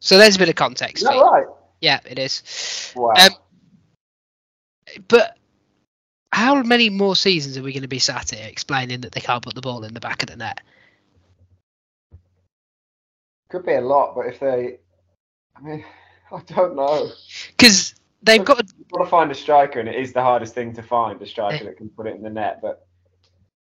[0.00, 1.02] So there's a bit of context.
[1.02, 1.46] Is that right?
[1.80, 2.92] Yeah, it is.
[2.96, 3.12] Wow.
[3.20, 3.30] Um,
[5.08, 5.36] But
[6.32, 9.42] how many more seasons are we going to be sat here explaining that they can't
[9.42, 10.60] put the ball in the back of the net?
[13.50, 14.78] Could be a lot, but if they,
[15.56, 15.84] I mean,
[16.32, 17.10] I don't know.
[17.48, 18.64] Because they've got.
[18.78, 21.26] You've got to find a striker, and it is the hardest thing to find a
[21.26, 22.60] striker that can put it in the net.
[22.62, 22.86] But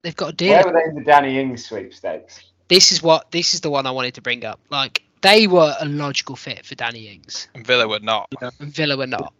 [0.03, 0.53] They've got a deal.
[0.53, 2.41] where were they in the Danny Ings sweepstakes?
[2.69, 3.31] This is what.
[3.31, 4.61] This is the one I wanted to bring up.
[4.71, 8.33] Like they were a logical fit for Danny Ings, and Villa were not.
[8.41, 9.33] and Villa were not.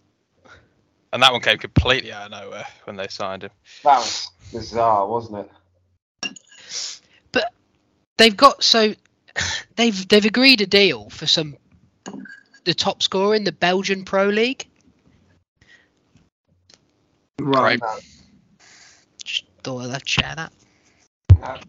[1.13, 3.51] And that one came completely out of nowhere when they signed him.
[3.85, 5.47] That was bizarre, wasn't
[6.23, 6.41] it?
[7.33, 7.53] But
[8.17, 8.95] they've got so
[9.77, 11.57] they've they've agreed a deal for some
[12.65, 14.69] the top scorer in the Belgian Pro League.
[17.41, 17.79] Right.
[17.81, 18.18] Just
[19.69, 21.63] thought I'd share that.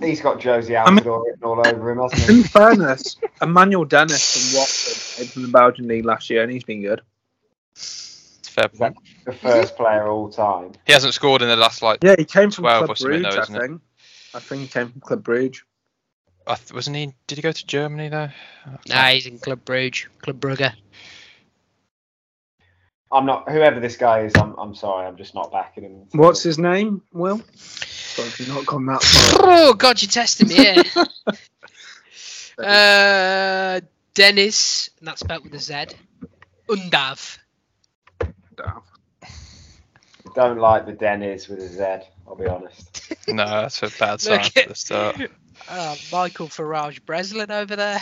[0.00, 2.38] He's got Josie I mean- written all over him, hasn't he?
[2.38, 6.64] In fairness, Emmanuel Dennis from Watford came from the Belgian league last year, and he's
[6.64, 7.00] been good.
[7.74, 8.96] It's fair point.
[9.24, 10.72] the first player all time.
[10.86, 12.00] He hasn't scored in the last like.
[12.02, 13.60] Yeah, he came from Club or Brugge, though, I isn't it?
[13.60, 13.80] think.
[14.34, 15.58] I think he came from Club Brugge.
[16.46, 17.14] I th- wasn't he?
[17.26, 18.28] Did he go to Germany though?
[18.88, 20.72] Nah, he's in Club Brugge, Club Brugge.
[23.14, 23.48] I'm not.
[23.50, 24.54] Whoever this guy is, I'm.
[24.58, 25.06] I'm sorry.
[25.06, 26.06] I'm just not backing him.
[26.12, 27.38] What's his name, Will?
[28.16, 29.40] God, you've not gone that far.
[29.42, 30.82] Oh God, you're testing me here.
[32.58, 33.80] uh,
[34.14, 35.86] Dennis, and that's spelled with a Z.
[36.68, 37.38] Undav.
[40.34, 42.06] Don't like the Dennis with a Z.
[42.26, 43.00] I'll be honest.
[43.28, 45.30] No, that's a bad sign Look for at- the start.
[45.66, 47.98] Uh, Michael Farage Breslin over there.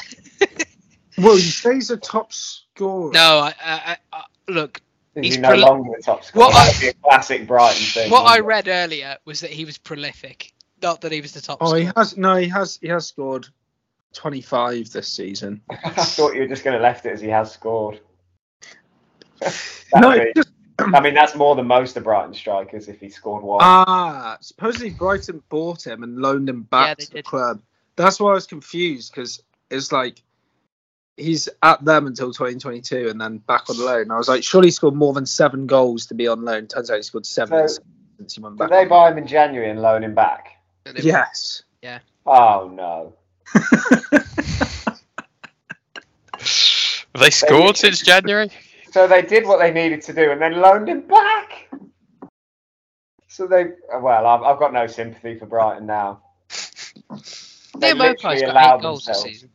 [1.16, 3.12] well, you say he's a top scorer?
[3.12, 4.80] no, I, I, I, I look.
[5.14, 6.46] Is He's he no prol- longer the top scorer?
[6.46, 8.10] What I- That'd a classic Brighton thing.
[8.10, 11.40] What I wouldn't read earlier was that he was prolific, not that he was the
[11.40, 11.58] top.
[11.60, 11.80] Oh, scorer.
[11.80, 12.16] he has.
[12.16, 12.78] No, he has.
[12.80, 13.46] He has scored
[14.14, 15.60] 25 this season.
[15.70, 18.00] I thought you were just going to left it as he has scored.
[19.94, 20.48] No, be- just
[20.78, 23.60] I mean, that's more than most of Brighton strikers if he scored one.
[23.62, 24.38] ah.
[24.40, 27.24] Supposedly Brighton bought him and loaned him back they to the did.
[27.26, 27.60] club.
[27.96, 30.22] That's why I was confused because it's like
[31.16, 34.10] he's at them until 2022 and then back on loan.
[34.10, 36.66] I was like, surely he scored more than seven goals to be on loan.
[36.66, 37.82] Turns out he scored seven So-
[38.18, 40.58] since he went Did they buy him in January and loan him back?
[40.96, 41.62] Yes.
[41.82, 41.98] Yeah.
[42.26, 43.14] Oh no.
[46.34, 48.50] Have they scored since January?
[48.90, 51.68] So they did what they needed to do and then loaned him back.
[53.28, 53.66] So they,
[54.00, 56.20] well, I've, I've got no sympathy for Brighton now.
[57.78, 59.50] They Neal Maupay's literally got allowed eight goals this themselves- season.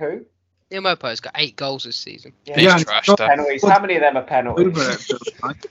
[0.00, 0.24] Who?
[0.70, 2.32] Neal Maupay's got eight goals this season.
[2.44, 2.54] Yeah.
[2.56, 3.06] He's Yeah, trash.
[3.06, 3.62] Penalties.
[3.66, 4.66] How many of them are penalties?
[4.76, 5.66] it, feels like.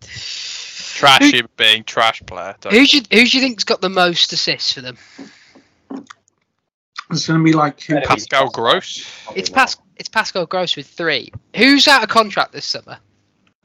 [0.00, 2.54] Trash him being trash player.
[2.60, 4.96] don't- Who do you, who do you think's got the most assists for them?
[7.10, 9.06] It's going to be like who Pascal Gross.
[9.36, 9.50] It's.
[9.50, 11.30] Pas- it's Pascal Gross with three.
[11.54, 12.98] Who's out of contract this summer?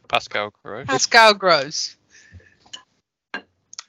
[0.10, 0.86] Pascal Gross.
[0.88, 1.96] Pascal Gross.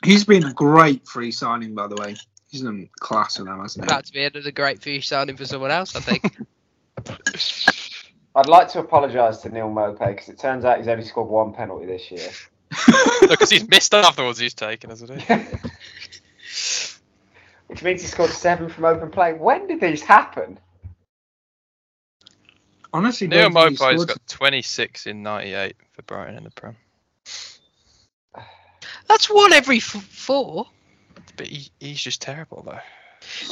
[0.05, 2.17] He's been a great free signing, by the way.
[2.51, 3.89] He's in class with them, hasn't he?
[3.89, 6.37] About to be another great free signing for someone else, I think.
[8.35, 11.53] I'd like to apologise to Neal Maupay because it turns out he's only scored one
[11.53, 12.29] penalty this year.
[13.21, 15.35] Because he's missed half the ones he's taken, hasn't he?
[17.69, 19.33] Which means he scored seven from open play.
[19.35, 20.59] When did these happen?
[22.93, 26.51] Honestly, Neal don't think he Maupay's scored- got 26 in 98 for Brighton in the
[26.51, 26.77] Prem.
[29.09, 30.67] That's one every f- four.
[31.37, 32.81] But he, he's just terrible, though.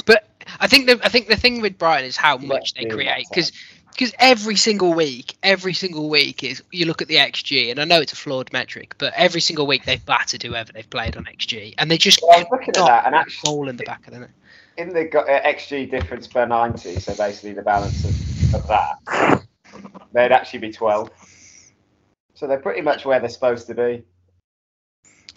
[0.05, 0.27] But
[0.59, 3.51] I think the I think the thing with Brighton is how much they create because
[3.91, 7.85] because every single week, every single week is you look at the XG, and I
[7.85, 11.25] know it's a flawed metric, but every single week they've battered whoever they've played on
[11.25, 13.69] XG, and they just Well, I was looking at that, and put a actually, goal
[13.69, 14.29] in the back of the net.
[14.77, 19.43] in the uh, XG difference per 90, so basically the balance of, of that,
[20.13, 21.11] they'd actually be 12.
[22.33, 24.03] So they're pretty much where they're supposed to be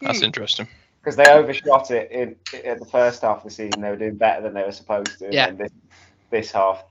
[0.01, 0.25] That's Hmm.
[0.25, 0.68] interesting.
[1.05, 3.83] Because they overshot it in, in the first half of the season.
[3.83, 5.29] They were doing better than they were supposed to.
[5.31, 5.49] Yeah.
[5.49, 5.71] And this,
[6.31, 6.83] this half,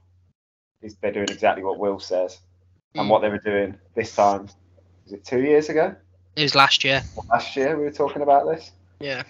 [0.83, 2.39] is they're doing exactly what Will says
[2.93, 3.09] and Mm.
[3.09, 4.47] what they were doing this time.
[5.05, 5.95] Was it two years ago?
[6.35, 7.01] It was last year.
[7.29, 8.71] Last year we were talking about this.
[8.99, 9.23] Yeah.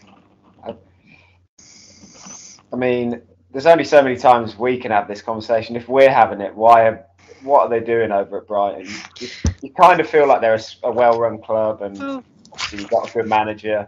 [2.74, 5.76] I mean, there's only so many times we can have this conversation.
[5.76, 6.88] If we're having it, why?
[6.88, 7.06] Are,
[7.44, 8.92] what are they doing over at Brighton?
[9.20, 9.28] You,
[9.62, 12.24] you kind of feel like they're a well-run club, and Well,
[12.72, 13.88] you've got a good manager.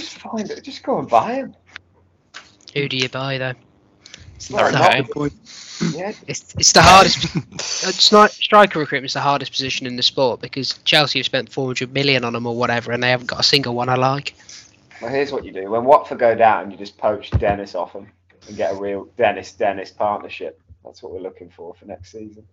[0.00, 0.64] Just find it.
[0.64, 1.54] Just go and buy him.
[2.74, 3.52] who do you buy though?
[4.50, 5.02] Well, not Okay.
[5.02, 5.32] Point.
[5.94, 7.24] Yeah, It's it's the hardest.
[7.36, 11.50] uh, stri- striker recruitment is the hardest position in the sport because Chelsea have spent
[11.52, 14.34] 400 million on them or whatever, and they haven't got a single one I like.
[15.00, 15.70] Well, here's what you do.
[15.70, 18.08] When Watford go down, you just poach Dennis off them
[18.48, 20.60] and get a real Dennis-Dennis partnership.
[20.84, 22.46] That's what we're looking for for next season.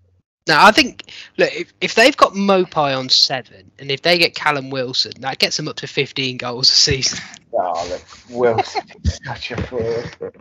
[0.47, 1.03] Now, I think,
[1.38, 5.39] look, if, if they've got Maupay on seven, and if they get Callum Wilson, that
[5.39, 7.19] gets them up to 15 goals a season.
[7.60, 10.33] Oh, look, Wilson is such a fraud.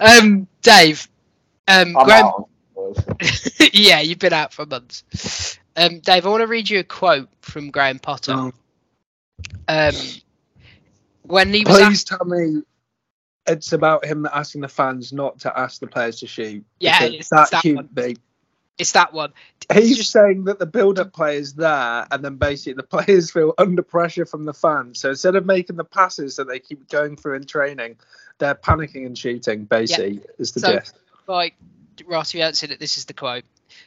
[0.00, 1.06] Um, Dave,
[1.68, 2.94] um, I'm Graham, out on
[3.72, 5.58] yeah, you've been out for months.
[5.76, 8.32] Um, Dave, I want to read you a quote from Graham Potter.
[8.32, 8.52] Oh,
[9.68, 9.94] Um,
[11.22, 12.62] when he was, asked, please tell me
[13.46, 16.64] it's about him asking the fans not to ask the players to shoot.
[16.80, 17.88] Yeah, because it's that that cute one.
[17.92, 18.16] be.
[18.78, 19.32] It's that one.
[19.72, 23.54] He's just- saying that the build-up play is there, and then basically the players feel
[23.58, 25.00] under pressure from the fans.
[25.00, 27.96] So instead of making the passes that they keep going through in training,
[28.38, 29.64] they're panicking and shooting.
[29.64, 30.96] Basically, is the So- gist.
[31.26, 31.54] like
[32.34, 33.44] you haven't it, this is the quote.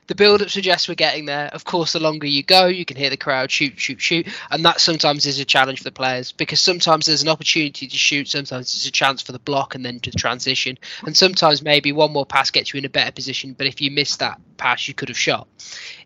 [0.07, 1.49] The build up suggests we're getting there.
[1.51, 4.27] Of course, the longer you go, you can hear the crowd shoot, shoot, shoot.
[4.49, 7.97] And that sometimes is a challenge for the players because sometimes there's an opportunity to
[7.97, 10.77] shoot, sometimes it's a chance for the block and then to transition.
[11.05, 13.91] And sometimes maybe one more pass gets you in a better position, but if you
[13.91, 15.47] miss that pass, you could have shot.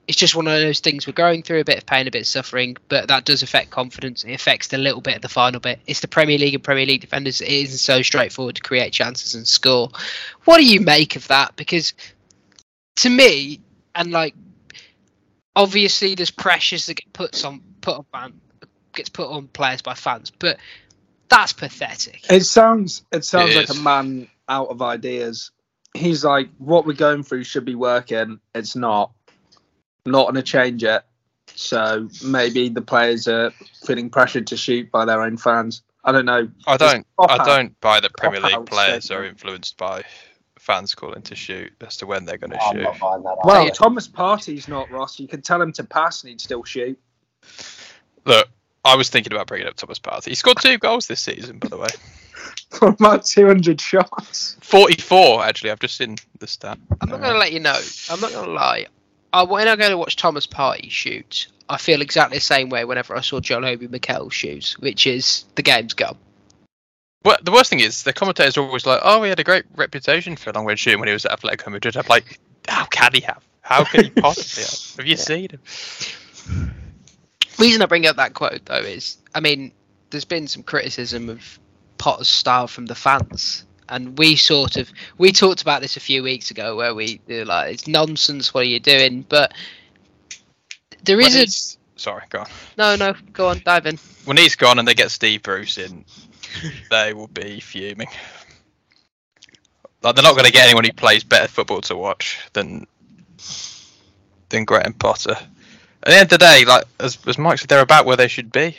[0.08, 2.22] It's just one of those things we're going through a bit of pain, a bit
[2.22, 4.24] of suffering, but that does affect confidence.
[4.24, 5.80] It affects a little bit of the final bit.
[5.86, 7.40] It's the Premier League and Premier League defenders.
[7.40, 9.90] It isn't so straightforward to create chances and score.
[10.46, 11.56] What do you make of that?
[11.56, 11.94] Because
[12.98, 13.62] to me,
[13.96, 14.36] and like
[15.56, 18.42] obviously there's pressures that get put on put on fan,
[18.94, 20.58] gets put on players by fans, but
[21.30, 22.26] that's pathetic.
[22.30, 23.80] It sounds it sounds It like is.
[23.80, 25.52] a man out of ideas.
[25.94, 28.40] He's like, what we're going through should be working.
[28.56, 29.12] It's not.
[30.06, 31.04] Not going to change it.
[31.54, 33.52] So maybe the players are
[33.86, 35.84] feeling pressured to shoot by their own fans.
[36.04, 36.50] I don't know.
[36.66, 37.06] I don't.
[37.20, 37.46] I Cop-out.
[37.46, 40.04] don't buy that Premier League Cop-out players are influenced by
[40.62, 42.84] fans calling to shoot as to when they're going to I'm shoot.
[42.84, 43.38] not buying that.
[43.44, 43.74] Well, either.
[43.74, 45.20] Thomas Partey's not Ross.
[45.20, 47.00] You can tell him to pass and he'd still shoot.
[48.26, 48.48] Look,
[48.86, 50.28] I was thinking about bringing up Thomas Partey.
[50.28, 51.88] He scored two goals this season, by the way.
[52.70, 54.56] From about 200 shots.
[54.62, 55.72] 44, actually.
[55.72, 56.78] I've just seen the stat.
[57.02, 57.80] I'm not going to let you know.
[58.10, 58.86] I'm not going to lie.
[59.34, 62.86] I, when I go to watch Thomas Partey shoot, I feel exactly the same way
[62.86, 66.18] whenever I saw John Obi Mikel shoot, which is the game's gone.
[67.24, 69.66] Well, the worst thing is the commentators are always like, "Oh, he had a great
[69.76, 73.14] reputation for long range shooting when he was at Atletico Madrid." I'm like, "How can
[73.14, 73.44] he have?
[73.62, 74.98] How can he possibly have?
[74.98, 76.72] Have you seen him?"
[77.62, 79.72] reason I bring up that quote though is, I mean,
[80.10, 81.60] there's been some criticism of
[81.98, 86.24] Potter's style from the fans, and we sort of we talked about this a few
[86.24, 88.54] weeks ago where we were like, it's nonsense.
[88.54, 89.26] What are you doing?
[89.28, 89.54] But
[91.04, 92.48] there when is a sorry, go on.
[92.78, 93.14] no, no.
[93.32, 93.98] Go on, dive in.
[94.26, 96.06] When he's gone and they get Steve Bruce in,
[96.90, 98.08] they will be fuming.
[100.02, 102.88] Like they're not going to get anyone who plays better football to watch than
[104.50, 105.36] than Graham Potter.
[106.04, 108.28] At the end of the day, like as, as Mike said, they're about where they
[108.28, 108.76] should be.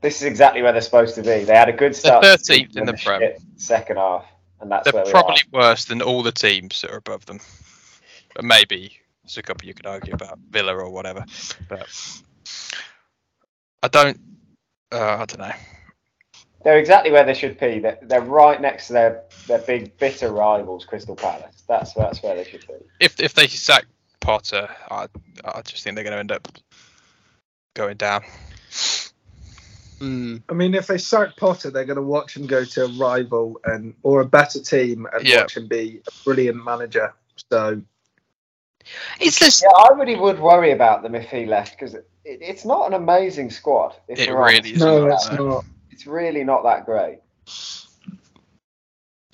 [0.00, 1.44] This is exactly where they're supposed to be.
[1.44, 2.22] They had a good start.
[2.22, 3.32] to 13th season in the Prem.
[3.56, 4.26] Second half,
[4.60, 7.40] and that's They're probably worse than all the teams that are above them.
[8.34, 11.24] But maybe There's a couple you could argue about Villa or whatever,
[11.68, 11.88] but
[13.82, 14.20] I don't.
[14.92, 15.52] Uh, I don't know.
[16.64, 17.78] They're exactly where they should be.
[17.78, 21.62] They're, they're right next to their, their big bitter rivals, Crystal Palace.
[21.68, 22.74] That's that's where they should be.
[23.00, 23.84] If if they sack
[24.20, 25.06] Potter, I
[25.44, 26.48] I just think they're going to end up
[27.74, 28.22] going down.
[30.00, 30.42] Mm.
[30.48, 33.60] I mean, if they sack Potter, they're going to watch him go to a rival
[33.64, 35.42] and or a better team and Yeah.
[35.42, 37.14] watch him be a brilliant manager.
[37.50, 37.80] So
[39.20, 42.64] It's just Yeah, I really would worry about them if he left because it, it's
[42.64, 43.94] not an amazing squad.
[44.08, 44.62] If It we're honest.
[44.64, 44.80] really is.
[44.80, 45.64] no, not, it's not.
[45.94, 47.20] It's really not that great.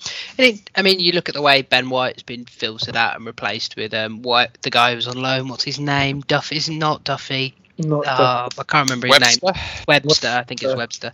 [0.05, 3.25] I think- I mean, you look at the way Ben White's been filtered out and
[3.25, 5.47] replaced with um White, the guy who was on loan.
[5.47, 6.21] What's his name?
[6.21, 6.57] Duffy?
[6.57, 7.55] Is not Duffy?
[7.79, 9.37] Not Uh, I can't remember his name.
[9.41, 9.83] Webster.
[9.87, 11.13] Webster, I think it's Webster.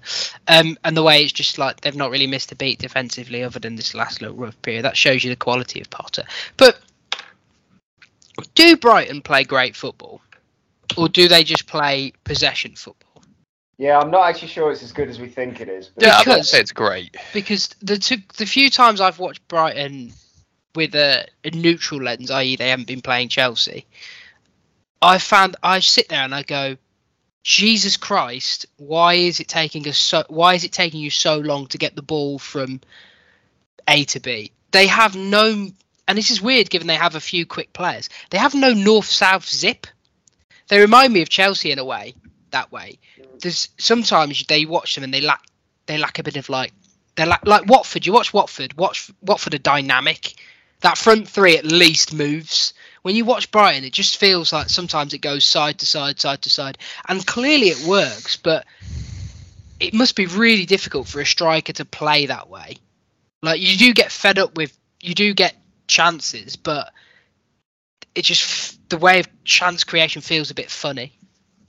[0.49, 3.59] Um, and the way it's just like they've not really missed a beat defensively, other
[3.59, 4.83] than this last little rough period.
[4.83, 6.23] That shows you the quality of Potter.
[6.57, 6.79] But
[8.53, 10.19] do Brighton play great football,
[10.97, 12.96] or do they just play possession football?
[13.77, 15.89] Yeah, I'm not actually sure it's as good as we think it is.
[15.89, 17.15] But Yeah, I don't Because- say it's great.
[17.33, 20.13] because the two, the few times I've watched Brighton
[20.73, 23.85] with a, a neutral lens, i.e., they haven't been playing Chelsea,
[25.01, 26.77] I found I sit there and I go,
[27.43, 30.23] Jesus Christ, why is it taking us so?
[30.27, 32.81] Why is it taking you so long to get the ball from
[33.87, 34.51] A to B?
[34.71, 35.67] They have no,
[36.07, 38.09] and this is weird given they have a few quick players.
[38.31, 39.87] They have no north-south zip.
[40.67, 42.15] They remind me of Chelsea in a way.
[42.57, 42.97] That way,
[43.39, 45.43] there's sometimes they watch them and they lack
[45.85, 46.73] they lack a bit of like
[47.15, 48.07] they're like, like Watford.
[48.07, 48.75] You watch Watford.
[48.75, 50.33] Watch Watford are dynamic.
[50.79, 52.73] That front three at least moves.
[53.03, 56.41] When you watch Brighton, it just feels like sometimes it goes side to side, side
[56.41, 58.37] to side, and clearly it works.
[58.37, 58.65] But
[59.79, 62.77] it must be really difficult for a striker to play that way.
[63.43, 66.91] Like you do get fed up with, you do get chances, but
[68.15, 71.16] it just the way of chance creation feels a bit funny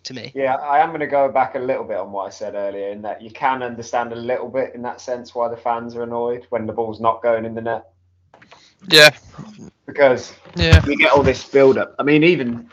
[0.08, 0.32] to me.
[0.34, 2.88] Yeah, I am going to go back a little bit on what I said earlier
[2.88, 6.02] in that you can understand a little bit in that sense why the fans are
[6.02, 7.84] annoyed when the ball's not going in the net
[8.88, 9.10] Yeah,
[9.86, 10.84] because yeah.
[10.86, 11.94] we get all this build up.
[11.98, 12.70] I mean, even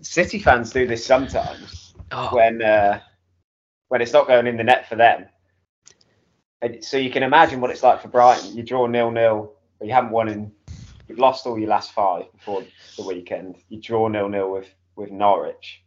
[0.00, 3.00] City fans do this sometimes Oh, when uh,
[3.88, 5.26] when it's not going in the net for them.
[6.62, 8.56] And so you can imagine what it's like for Brighton.
[8.56, 10.52] You draw nil nil, but you haven't won in.
[11.08, 12.64] You've lost all your last five before
[12.96, 13.56] the weekend.
[13.68, 15.83] You draw nil nil with with Norwich,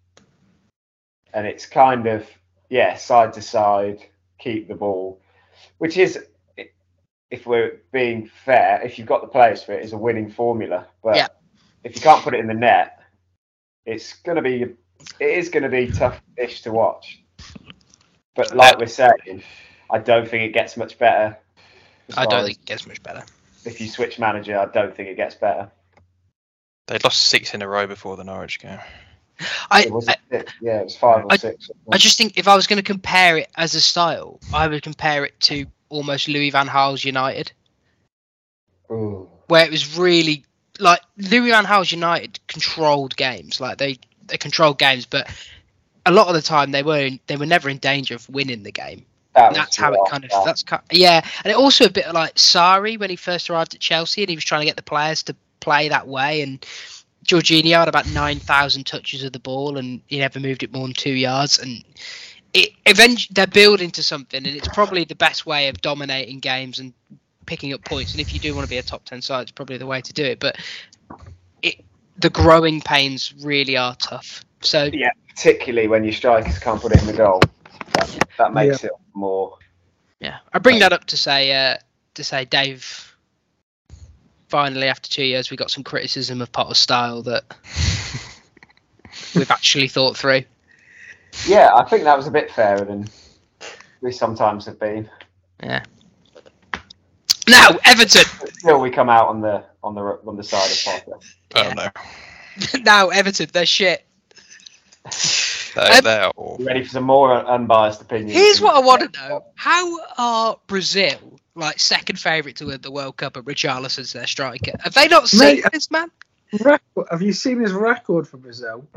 [1.34, 2.28] and it's kind of
[2.70, 4.06] yeah side to side,
[4.40, 5.22] keep the ball,
[5.78, 6.20] which is
[7.30, 10.88] if we're being fair, if you've got the players for it, is a winning formula.
[11.04, 11.28] But Yeah.
[11.84, 13.00] if you can't put it in the net,
[13.86, 14.64] it's going to be
[15.20, 17.22] it is going to be tough-ish to watch.
[18.36, 19.44] But like we're saying,
[19.90, 21.38] I don't think it gets much better.
[22.16, 23.24] I don't think it gets much better.
[23.66, 25.70] if you switch manager, I don't think it gets better.
[26.88, 28.80] They lost six in a row before the Norwich game.
[29.70, 29.86] I,
[30.62, 31.70] yeah, it was five or I- six.
[31.92, 34.82] I just think if I was going to compare it as a style, I would
[34.82, 37.52] compare it to almost Louis Van Gaal's United,
[38.92, 39.30] Ooh.
[39.48, 40.44] where it was really
[40.80, 45.30] like Louis Van Gaal's United controlled games, like they they controlled games, but
[46.06, 48.64] a lot of the time they were in, they were never in danger of winning
[48.64, 49.06] the game.
[49.36, 50.44] That that's how it kind of that.
[50.46, 53.80] that's kind yeah, and it also a bit like Sarri when he first arrived at
[53.80, 56.66] Chelsea and he was trying to get the players to play that way and.
[57.28, 60.88] Jorginho had about nine thousand touches of the ball, and he never moved it more
[60.88, 61.60] than two yards.
[61.60, 61.84] And
[62.54, 66.80] it eventually they're building to something, and it's probably the best way of dominating games
[66.80, 66.94] and
[67.46, 68.14] picking up points.
[68.14, 70.02] And if you do want to be a top ten side, it's probably the way
[70.02, 70.40] to do it.
[70.40, 70.58] But
[71.62, 71.84] it
[72.18, 74.44] the growing pains really are tough.
[74.62, 77.42] So Yeah, particularly when your strikers can't put it in the goal.
[77.94, 79.58] That, that makes it more.
[80.20, 81.78] Yeah, I bring that up to say uh,
[82.16, 83.07] to say Dave.
[84.48, 87.44] Finally, after two years, we got some criticism of Potter's style that
[89.36, 90.44] we've actually thought through.
[91.46, 93.08] Yeah, I think that was a bit fairer than
[94.02, 95.10] we sometimes have been.
[95.62, 95.84] Yeah.
[97.48, 98.24] Now Everton.
[98.60, 101.18] Still, we come out on the on the on the side of Potter.
[101.56, 101.64] I Yeah.
[101.64, 102.82] don't know.
[102.84, 103.50] now Everton.
[103.52, 104.06] They're shit.
[105.76, 106.58] They're, Um, they're awful.
[106.60, 108.34] You ready for some more unbiased opinions?
[108.34, 112.92] Here's what I want to know: How are Brazil like second favourite to win the
[112.92, 114.72] World Cup and Richarlison's their striker?
[114.80, 116.10] Have they not seen Mate, this man?
[116.60, 118.88] Record, have you seen his record for Brazil?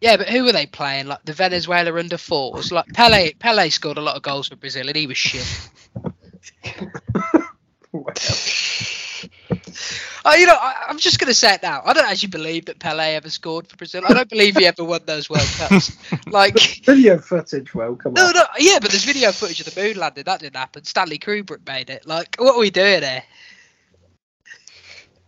[0.00, 1.06] Yeah, but who were they playing?
[1.06, 2.72] Like the Venezuela under fours.
[2.72, 3.32] Like Pele.
[3.34, 5.70] Pele scored a lot of goals for Brazil, and he was shit.
[10.24, 11.82] Oh, you know, I, I'm just going to say it now.
[11.84, 14.02] I don't actually believe that Pele ever scored for Brazil.
[14.08, 15.96] I don't believe he ever won those World Cups.
[16.28, 18.34] Like, Video footage, well, come no, on.
[18.34, 20.24] no, yeah, but there's video footage of the moon landing.
[20.24, 20.84] That didn't happen.
[20.84, 22.06] Stanley Kubrick made it.
[22.06, 23.22] Like, what are we doing here?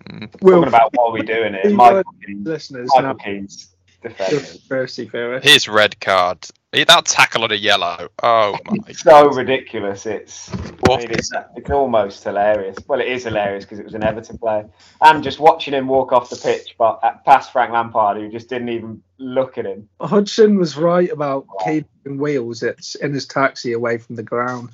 [0.08, 0.42] Mm.
[0.42, 1.62] Will, Talking about what are we doing here?
[1.64, 2.44] He Michael would- Keane.
[2.44, 4.38] listeners, Michael now, Keane's defending.
[4.40, 5.46] conspiracy theorist.
[5.48, 6.46] His red card.
[6.82, 8.08] That tackle on a yellow.
[8.22, 8.76] Oh my.
[8.88, 10.06] It's so ridiculous.
[10.06, 12.76] It's, I mean, it's, it's almost hilarious.
[12.88, 14.68] Well, it is hilarious because it was an Everton player.
[15.00, 18.48] And just watching him walk off the pitch but at, past Frank Lampard, who just
[18.48, 19.88] didn't even look at him.
[20.00, 22.62] Hudson was right about keeping wheels.
[22.62, 24.70] It's in his taxi away from the ground.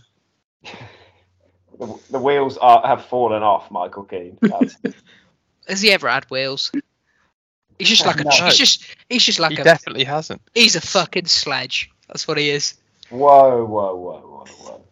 [1.78, 4.38] The, the wheels are, have fallen off, Michael Keane.
[5.68, 6.72] Has he ever had wheels?
[7.80, 8.24] He's just like a.
[8.24, 8.30] No.
[8.30, 8.84] He's just.
[9.08, 9.64] He's just like He a.
[9.64, 10.40] definitely hasn't.
[10.54, 11.90] He's a fucking sledge.
[12.08, 12.74] That's what he is.
[13.08, 14.84] whoa, whoa, whoa, whoa, whoa.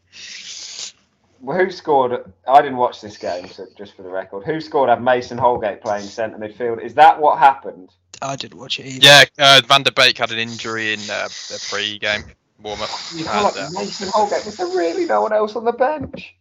[1.40, 2.32] Well, who scored?
[2.48, 4.88] I didn't watch this game, so just for the record, who scored?
[4.88, 6.82] Had Mason Holgate playing centre midfield?
[6.82, 7.90] Is that what happened?
[8.20, 9.06] I didn't watch it either.
[9.06, 12.24] Yeah, uh, Van der Beek had an injury in uh, the pre-game
[12.60, 12.90] warm-up.
[13.14, 14.44] You And, feel like uh, Mason Holgate.
[14.44, 16.34] Was there really no one else on the bench?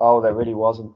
[0.00, 0.92] Oh, there really wasn't.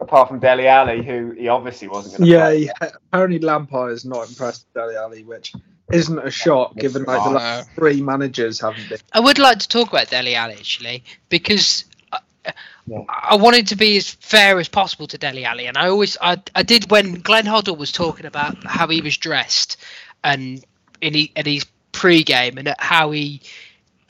[0.00, 2.58] Apart from Dele Alli, who he obviously wasn't going to Yeah, play.
[2.64, 5.52] yeah, apparently Lampard is not impressed with Dele Alli, which
[5.92, 7.74] isn't a shock given like the Oh, last no.
[7.74, 8.98] three managers haven't been.
[9.12, 12.20] I would like to talk about Dele Alli actually because I,
[12.86, 13.00] Yeah.
[13.08, 16.38] I wanted to be as fair as possible to Dele Alli, and I always I,
[16.54, 19.76] I did when Glenn Hoddle was talking about how he was dressed
[20.24, 20.64] and
[21.00, 23.42] in he, in his pre-game and how he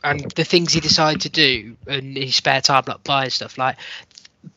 [0.04, 3.76] and the things he decided to do in his spare time, like buying stuff, like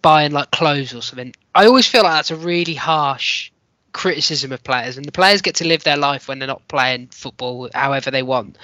[0.02, 1.34] buying like clothes or something.
[1.56, 3.52] I always feel like that's a really harsh
[3.92, 7.08] criticism of players, and the players get to live their life when they're not playing
[7.08, 8.58] football however they want.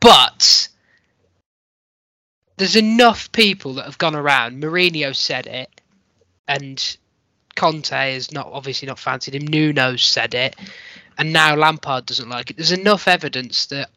[0.00, 0.68] But
[2.56, 4.62] there's enough people that have gone around.
[4.62, 5.68] Mourinho said it,
[6.48, 6.96] and
[7.54, 9.46] Conte is not obviously not fancied him.
[9.46, 10.56] Nuno said it,
[11.18, 12.56] and now Lampard doesn't like it.
[12.56, 13.90] There's enough evidence that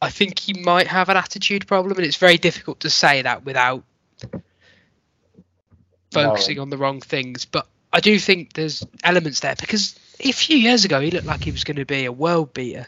[0.00, 3.44] I think he might have an attitude problem, and it's very difficult to say that
[3.44, 3.82] without
[6.12, 7.44] focusing on the wrong things.
[7.44, 11.44] But I do think there's elements there because a few years ago he looked like
[11.44, 12.86] he was going to be a world beater.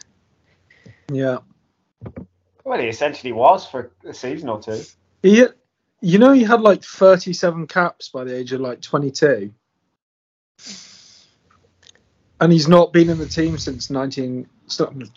[1.11, 1.39] Yeah,
[2.63, 4.81] Well, he essentially was for a season or two.
[5.23, 5.45] he,
[5.99, 9.53] you know, he had like 37 caps by the age of like 22,
[12.39, 14.47] and he's not been in the team since 19.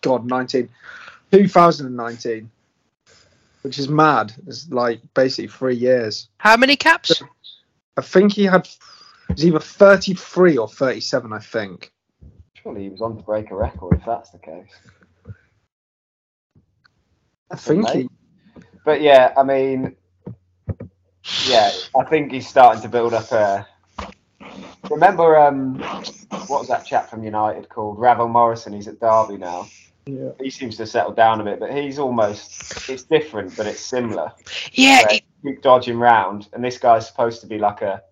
[0.00, 0.68] God, 19,
[1.30, 2.50] 2019,
[3.62, 4.32] which is mad.
[4.48, 6.28] It's like basically three years.
[6.38, 7.22] How many caps?
[7.96, 8.68] I think he had
[9.28, 11.32] it was either 33 or 37.
[11.32, 11.92] I think.
[12.54, 15.34] Surely he was on to break a record if that's the case.
[17.50, 18.08] I think he.
[18.84, 19.96] But yeah, I mean,
[21.46, 23.66] yeah, I think he's starting to build up a.
[24.90, 25.78] Remember, um,
[26.46, 27.98] what was that chap from United called?
[27.98, 28.72] Ravel Morrison.
[28.72, 29.68] He's at Derby now.
[30.06, 30.30] Yeah.
[30.42, 32.88] He seems to have settled down a bit, but he's almost.
[32.90, 34.32] It's different, but it's similar.
[34.72, 38.02] Yeah, where it, you keep dodging round, and this guy's supposed to be like a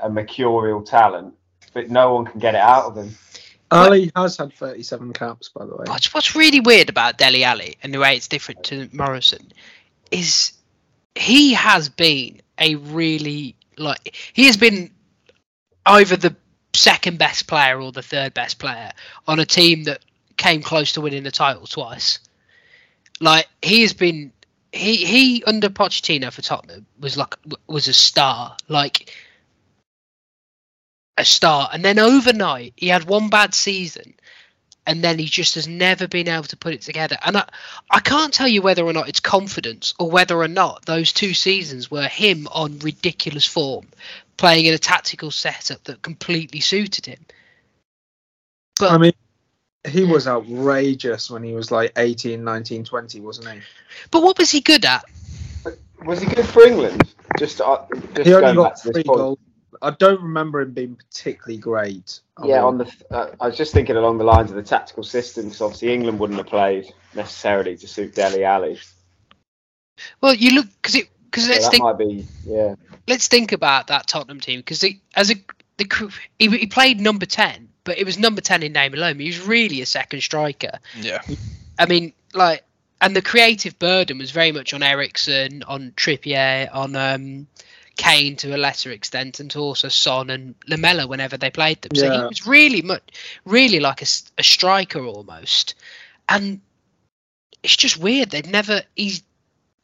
[0.00, 1.34] a mercurial talent,
[1.72, 3.16] but no one can get it out of him.
[3.70, 5.84] Alli has had 37 caps, by the way.
[5.86, 9.52] what's what's really weird about Dele Alli and the way it's different to Morrison
[10.10, 10.52] is
[11.14, 14.90] he has been a really like he has been
[15.84, 16.34] either the
[16.72, 18.90] second best player or the third best player
[19.26, 20.02] on a team that
[20.36, 22.20] came close to winning the title twice.
[23.20, 24.32] Like he has been
[24.78, 27.34] he he under Pochettino for Tottenham was like
[27.66, 29.14] was a star like
[31.16, 34.14] a star and then overnight he had one bad season
[34.88, 37.18] and then he just has never been able to put it together.
[37.22, 37.46] And I,
[37.90, 41.34] I can't tell you whether or not it's confidence or whether or not those two
[41.34, 43.86] seasons were him on ridiculous form,
[44.38, 47.18] playing in a tactical setup that completely suited him.
[48.80, 49.12] But I mean,
[49.86, 53.60] he was outrageous when he was like 18, 19, 20, wasn't he?
[54.10, 55.04] but what was he good at?
[56.04, 57.14] Was he good for England?
[57.38, 59.18] Just, uh, just He only going back got to three point.
[59.18, 59.38] goals.
[59.82, 62.20] I don't remember him being particularly great.
[62.36, 62.92] I Yeah, mean, on the.
[63.10, 66.18] Uh, I was just thinking along the lines of the tactical system, because obviously England
[66.18, 68.78] wouldn't have played necessarily to suit Dele Alli.
[70.20, 72.74] Well, you look because it because let's that think might be, yeah.
[73.06, 75.34] let's think about that Tottenham team because as a
[75.76, 79.18] the he, he played number ten, but it was number ten in name alone.
[79.18, 80.78] He was really a second striker.
[81.00, 81.22] Yeah.
[81.78, 82.62] I mean, like,
[83.00, 87.46] and the creative burden was very much on Eriksen, on Trippier, on um,
[87.96, 91.96] Kane to a lesser extent, and to also Son and Lamela whenever they played them.
[91.96, 93.08] So he was really much,
[93.46, 95.74] really like a striker almost.
[96.28, 96.60] And
[97.62, 98.28] it's just weird.
[98.28, 98.82] They'd never.
[98.96, 99.22] He's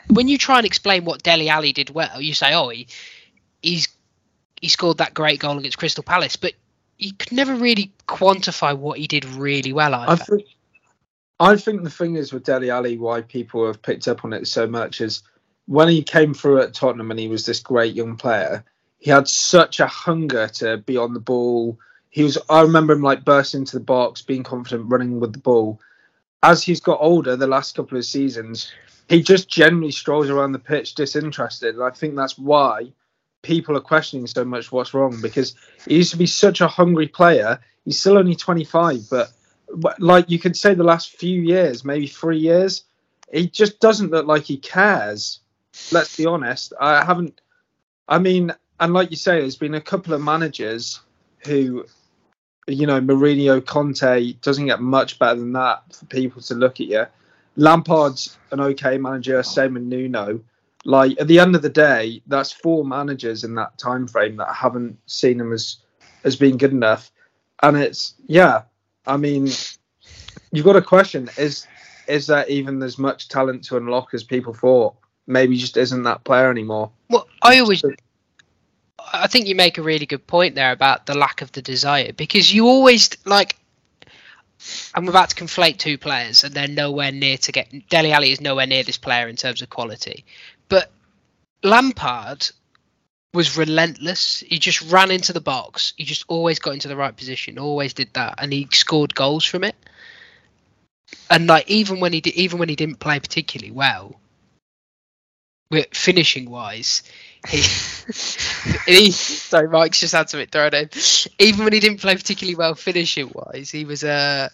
[0.09, 2.87] when you try and explain what Dele Alli did well, you say, oh, he
[3.63, 3.89] he's
[4.61, 6.53] he scored that great goal against Crystal Palace, but
[6.99, 9.95] you could never really quantify what he did really well.
[9.95, 10.43] I, I think,
[11.41, 14.47] I think the thing is with Dele Alli, why people have picked up on it
[14.47, 15.23] so much is
[15.67, 18.65] when he came through at Tottenham and he was this great young player,
[18.99, 21.79] he had such a hunger to be on the ball.
[22.11, 22.39] He was.
[22.49, 25.81] I remember him like bursting into the box, being confident, running with the ball.
[26.43, 28.71] As he's got older, the last couple of seasons,
[29.09, 31.75] he just generally strolls around the pitch disinterested.
[31.75, 32.93] And I think that's why
[33.45, 35.55] people are questioning so much what's wrong because
[35.87, 37.61] he used to be such a hungry player.
[37.85, 39.31] He's still only 25, but
[40.01, 42.85] like you could say the last few years, maybe three years,
[43.33, 45.41] he just doesn't look like he cares.
[45.93, 46.73] Let's be honest.
[46.81, 47.41] I haven't.
[48.09, 51.01] I mean, and like you say, there's been a couple of managers
[51.47, 51.85] who,
[52.67, 56.87] you know, Mourinho, Conte doesn't get much better than that for people to look at
[56.87, 57.07] you.
[57.57, 60.41] Lampard's an okay manager, same with Nuno.
[60.85, 64.55] Like at the end of the day, that's four managers in that time frame that
[64.55, 65.79] haven't seen him as
[66.25, 67.11] as being good enough.
[67.63, 68.63] And it's yeah,
[69.07, 69.49] I mean,
[70.53, 71.67] you've got a question: is
[72.07, 74.95] is there even as much talent to unlock as people thought?
[75.27, 76.91] Maybe just isn't that player anymore.
[77.09, 77.83] Well, I always,
[79.13, 82.13] I think you make a really good point there about the lack of the desire
[82.13, 83.57] because you always like.
[84.95, 87.89] I'm about to conflate two players, and they're nowhere near to get.
[87.89, 90.25] Dele Alli is nowhere near this player in terms of quality,
[90.75, 90.91] but
[91.63, 92.51] Lampard
[93.33, 94.41] was relentless.
[94.41, 95.93] He just ran into the box.
[95.97, 97.61] He just always got into the right position.
[97.61, 99.77] Always did that, and he scored goals from it.
[101.31, 104.19] And like even when he did, even when he didn't play particularly well,
[105.71, 107.05] with finishing wise,
[107.47, 107.59] he,
[108.93, 110.91] he sorry, Mike's just had something thrown in.
[111.39, 114.49] Even when he didn't play particularly well finishing wise, he was uh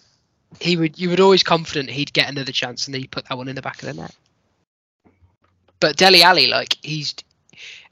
[0.59, 3.39] he would you would always confident he'd get another chance, and then he put that
[3.39, 4.15] one in the back of the net.
[5.81, 7.13] But Dele Alli, like he's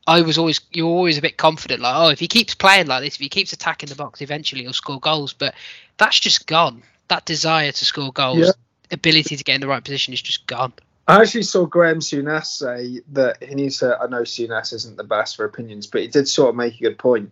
[0.07, 3.03] I was always you're always a bit confident, like, oh, if he keeps playing like
[3.03, 5.33] this, if he keeps attacking the box, eventually he'll score goals.
[5.33, 5.53] But
[5.97, 6.81] that's just gone.
[7.09, 8.51] That desire to score goals, Yeah.
[8.91, 10.73] ability to get in the right position is just gone.
[11.07, 13.97] I actually saw Graham Souness say that he needs to.
[13.99, 16.83] I know Souness isn't the best for opinions, but he did sort of make a
[16.83, 17.31] good point.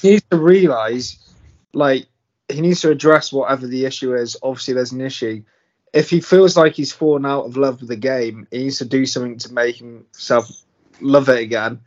[0.00, 1.18] He needs to realise,
[1.72, 2.06] like,
[2.48, 4.36] he needs to address whatever the issue is.
[4.42, 5.42] Obviously, there's an issue.
[5.92, 8.84] If he feels like he's fallen out of love with the game, he needs to
[8.84, 10.50] do something to make himself
[11.00, 11.80] love it again.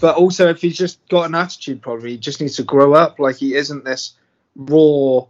[0.00, 3.18] But also, if he's just got an attitude problem, he just needs to grow up.
[3.18, 4.14] Like, he isn't this
[4.56, 5.26] raw,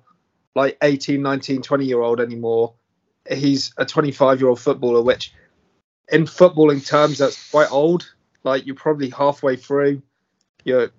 [0.54, 2.74] like 18, 19, 20 year old anymore
[3.36, 5.34] he's a 25 year old footballer, which
[6.10, 8.10] in footballing terms, that's quite old.
[8.44, 10.02] Like you're probably halfway through
[10.64, 10.90] your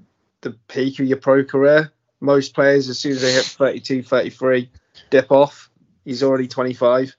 [0.41, 1.91] the peak of your pro career.
[2.21, 4.69] Most players, as soon as they hit 32, 33,
[5.09, 5.68] dip off.
[6.09, 7.15] He's already 25.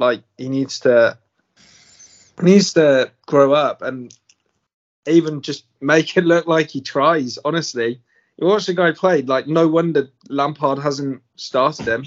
[0.00, 1.16] Like he needs to
[2.40, 4.12] he needs to grow up and
[5.06, 7.38] even just make it look like he tries.
[7.44, 8.00] Honestly,
[8.36, 9.28] you watch the guy played.
[9.28, 12.06] Like no wonder Lampard hasn't started him.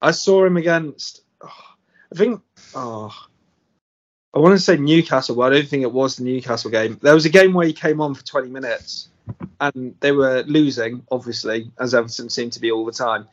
[0.00, 1.22] I saw him against.
[1.42, 2.40] I think.
[2.76, 3.12] Oh,
[4.32, 7.00] I want to say Newcastle, but I don't think it was the Newcastle game.
[7.02, 9.08] There was a game where he came on for 20 minutes,
[9.60, 13.26] and they were losing, obviously, as Everton seem to be all the time.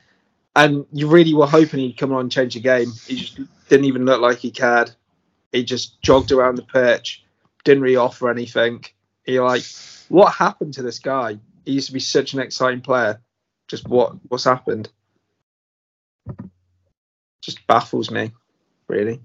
[0.55, 2.91] And you really were hoping he'd come on and change the game.
[3.05, 3.39] He just
[3.69, 4.91] didn't even look like he cared.
[5.51, 7.23] He just jogged around the pitch,
[7.63, 8.83] didn't really offer anything.
[9.25, 9.63] You're like,
[10.09, 11.39] what happened to this guy?
[11.65, 13.21] He used to be such an exciting player.
[13.67, 14.89] Just what what's happened?
[17.41, 18.31] Just baffles me,
[18.87, 19.21] really.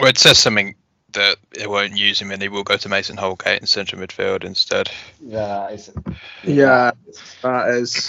[0.00, 0.74] Well, it says something
[1.12, 4.44] that they won't use him and they will go to Mason Holgate in central midfield
[4.44, 4.90] instead.
[5.20, 5.90] Yeah, it's,
[6.42, 6.92] Yeah, uh,
[7.42, 8.06] that is.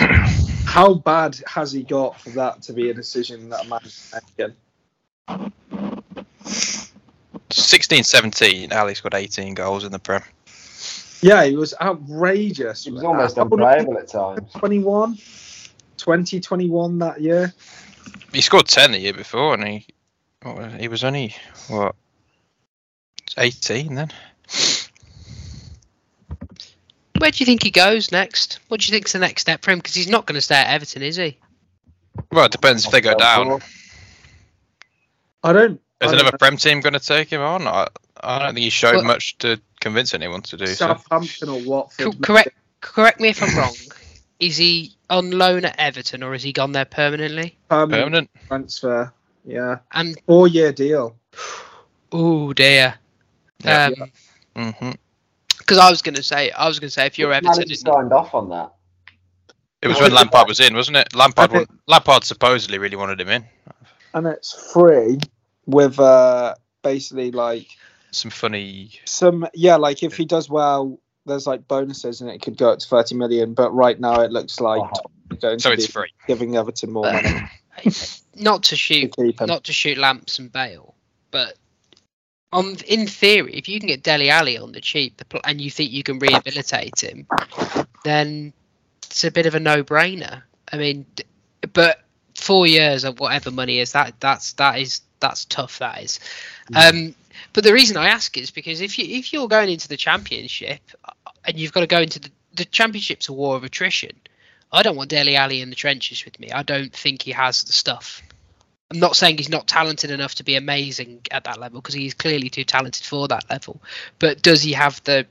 [0.65, 4.55] How bad has he got for that to be a decision that a man's making?
[7.51, 10.23] 16 17, Alli scored 18 goals in the Prem.
[11.21, 12.83] Yeah, he was outrageous.
[12.83, 13.53] He was almost uh, that.
[13.53, 14.51] unplayable at times.
[14.53, 15.17] 21,
[15.97, 17.53] 20, 21 that year.
[18.33, 19.87] He scored 10 the year before and he
[20.77, 21.35] he was only,
[21.69, 21.95] what,
[23.37, 24.09] 18 then?
[27.19, 28.59] Where do you think he goes next?
[28.67, 29.79] What do you think's the next step for him?
[29.79, 31.37] Because he's not going to stay at Everton, is he?
[32.31, 33.61] Well, it depends if they go down.
[35.43, 35.79] I don't.
[36.01, 36.37] I Is don't another know.
[36.37, 37.65] Prem team going to take him on?
[37.67, 37.87] I,
[38.21, 40.73] I don't think he showed Well- much to convince anyone to do so.
[40.87, 42.21] Southampton or Watford.
[42.21, 42.49] Correct.
[42.81, 43.73] Correct me if I'm wrong.
[44.39, 47.55] Is he on loan at Everton or has he gone there permanently?
[47.69, 48.29] Permanent Permanent?
[48.47, 49.13] transfer.
[49.45, 51.15] Yeah, And four year deal.
[52.11, 52.95] oh dear.
[53.63, 53.89] Yeah.
[54.55, 54.91] Um, hmm
[55.59, 57.71] because I was going to say, I was going to say, if you're Everton, Manager
[57.73, 57.79] it?
[57.79, 58.73] signed off on that.
[59.81, 61.15] It was when Lampard was in, wasn't it?
[61.15, 61.59] Lampard, Okay.
[61.59, 63.45] wa- Lampard supposedly really wanted him in.
[64.13, 65.19] and it's free
[65.65, 67.67] with uh basically like
[68.11, 68.91] Some funny.
[69.05, 72.79] some yeah like if he does well there's like bonuses and it could go up
[72.79, 74.81] to 30 million but right now it looks like.
[74.81, 76.13] Tottenham going So to it's be free.
[76.27, 77.41] giving everton more money
[78.35, 80.95] Not to to shoot, keep him not to shoot Lamps and bail,
[81.31, 81.55] but
[82.53, 85.91] on in theory, if you can get Dele Alli on the cheap and you think
[85.91, 87.27] you can rehabilitate him,
[88.03, 88.53] then
[89.03, 90.43] it's a bit of a no-brainer.
[90.71, 91.05] I mean,
[91.73, 91.99] but
[92.35, 95.79] four years of whatever money is that that's that is that's tough.
[95.79, 96.19] That is.
[96.75, 97.15] Um,
[97.53, 100.81] but the reason I ask is because if you if you're going into the championship
[101.05, 101.11] uh,
[101.45, 104.11] and you've got to go into the the championship's a war of attrition.
[104.71, 106.51] I don't want Dele Alli in the trenches with me.
[106.51, 108.21] I don't think he has the stuff.
[108.91, 112.13] I'm not saying he's not talented enough to be amazing at that level because he's
[112.13, 113.81] clearly too talented for that level.
[114.19, 115.25] But does he have the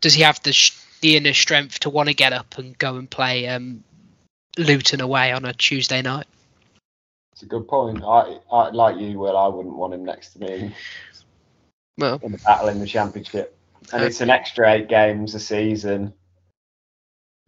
[0.00, 2.96] does he have the sh- the inner strength to want to get up and go
[2.96, 3.82] and play um,
[4.58, 6.26] Luton away on a Tuesday night?
[7.32, 8.02] It's a good point.
[8.04, 9.36] I, I like you, Will.
[9.36, 10.74] I wouldn't want him next to me
[11.98, 13.56] Well, in the battle in the championship.
[13.92, 16.12] And it's an extra eight games a season.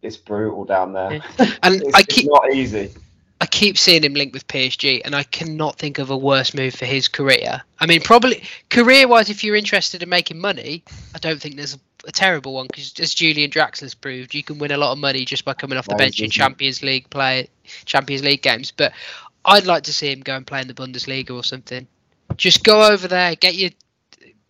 [0.01, 1.21] It's brutal down there.
[1.63, 2.91] and It's, I keep not easy.
[3.39, 6.73] I keep seeing him linked with PSG, and I cannot think of a worse move
[6.73, 7.61] for his career.
[7.79, 10.83] I mean, probably career-wise, if you're interested in making money,
[11.13, 11.79] I don't think there's a,
[12.13, 15.43] terrible one because, as Julian Draxler's proved, you can win a lot of money just
[15.43, 16.29] by coming off the bench in?
[16.29, 17.49] Champions League play,
[17.83, 18.71] Champions League games.
[18.71, 18.93] But
[19.43, 21.85] I'd like to see him go and play in the Bundesliga or something.
[22.37, 23.71] Just go over there, get your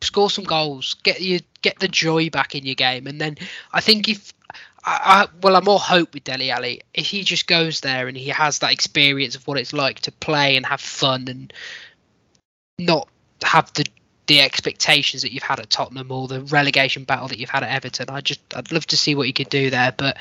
[0.01, 3.37] score some goals, get you get the joy back in your game, and then
[3.73, 4.33] I think if
[4.87, 6.81] I, I well, I'm more hope with Dele Alli.
[6.93, 10.13] If he just goes there and he has that experience of what it's like to
[10.13, 11.53] play and have fun and
[12.79, 13.09] not
[13.43, 13.85] have the
[14.27, 17.71] the expectations that you've had at Tottenham or the relegation battle that you've had at
[17.71, 19.93] Everton, I just I'd love to see what he could do there.
[19.95, 20.17] But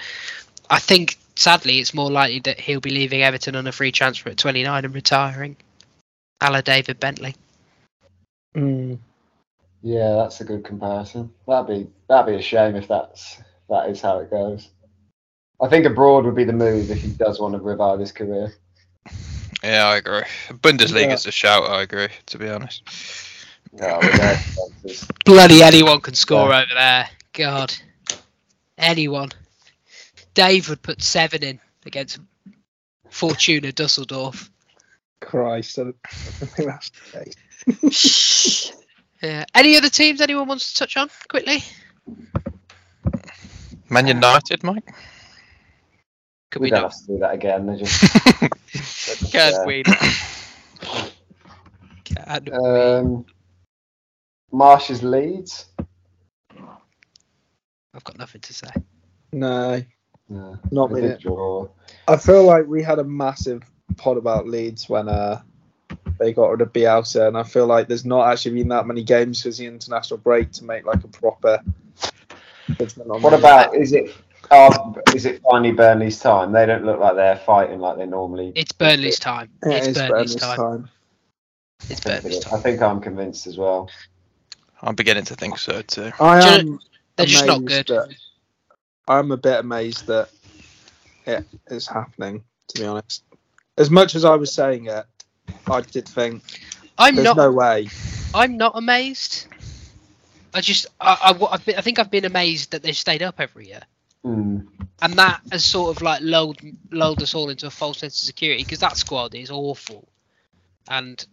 [0.69, 4.31] I think sadly it's more likely that he'll be leaving Everton on a free transfer
[4.31, 5.57] at 29 and retiring,
[6.41, 7.37] a la David Bentley.
[8.57, 8.99] Mm.
[9.83, 11.31] Yeah, that's a good comparison.
[11.47, 13.39] That'd be that'd be a shame if that's
[13.69, 14.69] that is how it goes.
[15.61, 18.55] I think abroad would be the move if he does want to revive his career.
[19.65, 20.23] Yeah, I agree.
[20.51, 21.31] Bundesliga's Yeah.
[21.31, 21.69] a shout.
[21.71, 22.09] I agree.
[22.27, 22.83] To be honest.
[23.73, 25.09] Yeah, with their sponsors.
[25.25, 27.09] Bloody anyone can score over there.
[27.33, 27.75] God,
[28.79, 29.31] anyone.
[30.35, 32.19] Dave would put seven in against
[33.11, 34.51] Fortuna Dusseldorf.
[35.21, 36.09] Christ, I I
[36.47, 37.35] think that's the
[37.81, 38.73] case.
[39.23, 39.45] Yeah.
[39.55, 41.65] Any other teams anyone wants to touch on quickly?
[43.89, 44.95] Man United, Mike.
[46.51, 46.93] Could we we don't not?
[46.93, 47.67] have to do that again.
[47.67, 49.83] They're just, they're just, Can uh, we?
[52.05, 52.53] Can we?
[52.53, 53.27] Um,
[54.53, 55.67] Marsh's Leeds.
[57.95, 58.71] I've got nothing to say.
[59.33, 59.83] No,
[60.29, 61.17] No, not a me.
[62.09, 63.63] I feel like we had a massive
[63.97, 65.41] pod about Leeds when uh,
[66.19, 69.03] they got rid of Bielsa, and I feel like there's not actually been that many
[69.03, 71.61] games because the international break to make like a proper.
[72.79, 74.11] Judgment on What about is it?
[74.51, 76.53] Oh, is it finally Burnley's time?
[76.53, 78.53] They don't look like they're fighting like they normally.
[78.55, 79.51] It's Burnley's time.
[79.63, 80.57] It It's is Burnley's Burnley's time.
[80.57, 80.89] time.
[81.91, 82.55] It's think Burnley's time.
[82.59, 83.91] I think I'm convinced as well.
[84.83, 86.13] I'm beginning to think so too.
[86.21, 86.79] I am
[87.17, 87.87] They're just not good.
[87.89, 88.15] that-
[89.09, 90.29] I'm a bit amazed that
[91.27, 92.43] it is happening.
[92.69, 93.23] To be honest,
[93.79, 95.07] as much as I was saying it,
[95.69, 96.43] I did think
[96.99, 97.37] I'm there's not.
[97.37, 97.89] no way.
[98.35, 99.47] I'm not amazed.
[100.57, 100.87] I just.
[101.01, 103.83] I, I, been, I think I've been amazed that they've stayed up every year.
[104.25, 104.67] Mm.
[105.03, 106.59] and that has sort of like lulled
[106.91, 110.09] lulled us all into a false sense of security because that squad is awful,
[110.89, 111.25] and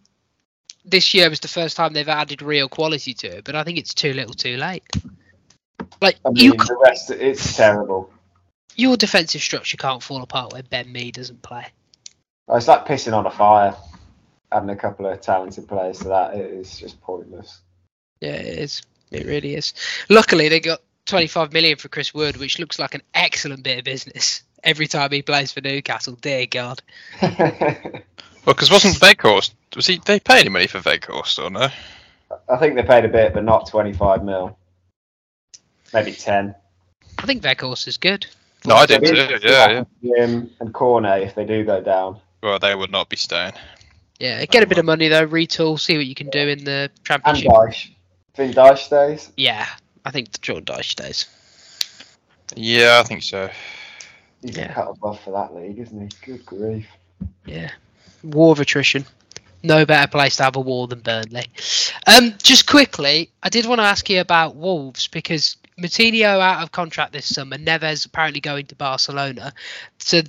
[0.84, 3.44] this year was the first time they've added real quality to it.
[3.44, 4.84] But I think it's too little, too late.
[6.00, 8.10] Like I mean, you, the rest, it's terrible.
[8.76, 11.66] your defensive structure can't fall apart when Ben Mee doesn't play.
[12.48, 13.74] It's like pissing on a fire.
[14.52, 17.60] Adding a couple of talented players to that, it is just pointless.
[18.20, 18.82] Yeah, it is.
[19.14, 19.74] It really is.
[20.08, 23.84] Luckily, they got 25 million for Chris Wood, which looks like an excellent bit of
[23.84, 24.42] business.
[24.62, 26.82] Every time he plays for Newcastle, dear God.
[28.44, 29.54] Well, because wasn't Weghorst?
[29.74, 30.00] Was he?
[30.04, 31.68] They pay any money for Weghorst or no?
[32.48, 34.58] I think they paid a bit, but not 25 mil.
[35.92, 36.54] Maybe 10.
[37.18, 38.26] I think Weghorst is good.
[38.66, 39.38] No, I did Maybe too.
[39.42, 39.84] Yeah, yeah.
[40.02, 42.20] Jim and Cornet if they do go down.
[42.42, 43.52] Well, they would not be staying.
[44.18, 46.90] Yeah, get a bit of money though, retool, see what you can do in the
[46.90, 47.50] And championship.
[47.50, 47.93] Dyche.
[48.34, 49.30] Think Dyche stays?
[49.36, 49.66] Yeah,
[50.04, 51.26] I think the Jordan Dyche stays.
[52.56, 53.48] Yeah, I think so.
[54.42, 54.70] He's Yeah.
[54.70, 56.08] a cut above for that league, isn't he?
[56.32, 56.86] Good grief.
[57.46, 57.70] Yeah,
[58.22, 59.06] war of attrition.
[59.62, 61.46] No better place to have a war than Burnley.
[62.06, 66.70] Um, just quickly, I did want to ask you about Wolves because Moutinho out of
[66.70, 67.56] contract this summer.
[67.56, 69.54] Neves apparently going to Barcelona.
[69.98, 70.20] So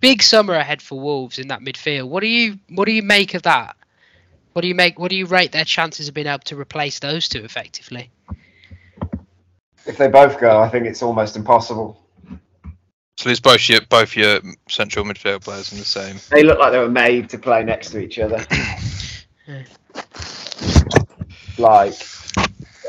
[0.00, 2.08] big summer ahead for Wolves in that midfield.
[2.08, 3.75] What do you what do you make of that?
[4.56, 4.98] What do you make?
[4.98, 8.10] What do you rate their chances of being able to replace those two effectively?
[9.84, 12.00] If they both go, I think it's almost impossible.
[13.18, 16.16] So there's both your both your central midfield players in the same.
[16.30, 18.38] They look like they were made to play next to each other.
[21.58, 22.02] like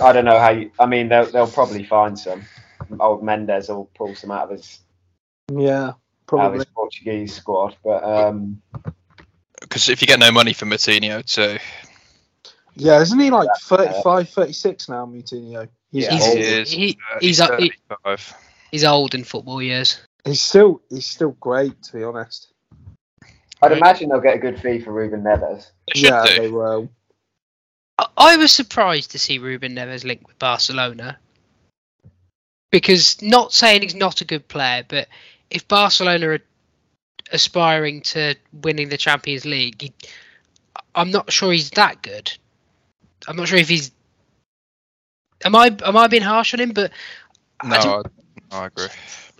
[0.01, 0.71] I don't know how you.
[0.79, 2.43] I mean, they'll they'll probably find some.
[2.97, 4.79] Old Mendes will pull some out of his
[5.51, 5.97] Yeah, out of
[6.27, 6.59] probably.
[6.59, 8.61] his Portuguese squad, but um,
[9.67, 11.57] Because if you get no money for Moutinho, too,
[12.75, 15.67] Yeah, isn't he like 35, 36 now, Moutinho?
[15.91, 16.37] He's, Yeah, He's, old.
[16.37, 16.71] he is.
[16.71, 18.33] he, uh, he's, uh, he- 35.
[18.71, 19.99] he's old in football years.
[20.25, 22.47] he's still he's still great to be honest.
[23.61, 25.71] I'd imagine they'll get a good fee for Ruben Neves.
[25.93, 26.41] They Yeah, do.
[26.41, 26.89] they will.
[27.97, 31.17] I, I was surprised to see Ruben Neves linked with Barcelona
[32.71, 35.07] because not saying he's not a good player, but
[35.49, 36.39] if Barcelona are
[37.31, 39.93] aspiring to winning the Champions League, he,
[40.95, 42.31] I'm not sure he's that good.
[43.27, 43.91] I'm not sure if he's.
[45.45, 46.71] Am I am I being harsh on him?
[46.71, 46.91] But
[47.63, 48.07] No, I, don't-
[48.51, 48.87] I, I agree.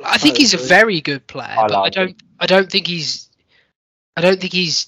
[0.06, 2.06] I think I he's a very good player, I but I like him.
[2.08, 2.24] don't.
[2.40, 3.30] I don't think he's.
[4.16, 4.88] I don't think he's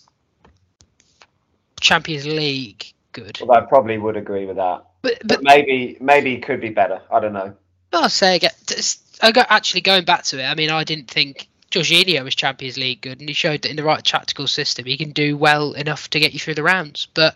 [1.79, 3.39] Champions League good.
[3.41, 4.83] Well, I probably would agree with that.
[5.01, 7.01] But But but maybe maybe he could be better.
[7.11, 7.55] I don't know.
[7.93, 8.51] I'll say again.
[8.67, 8.75] t-
[9.21, 10.45] I got actually going back to it.
[10.45, 13.75] I mean, I didn't think Jorginho was Champions League good, and he showed that in
[13.75, 17.07] the right tactical system, he can do well enough to get you through the rounds.
[17.13, 17.35] But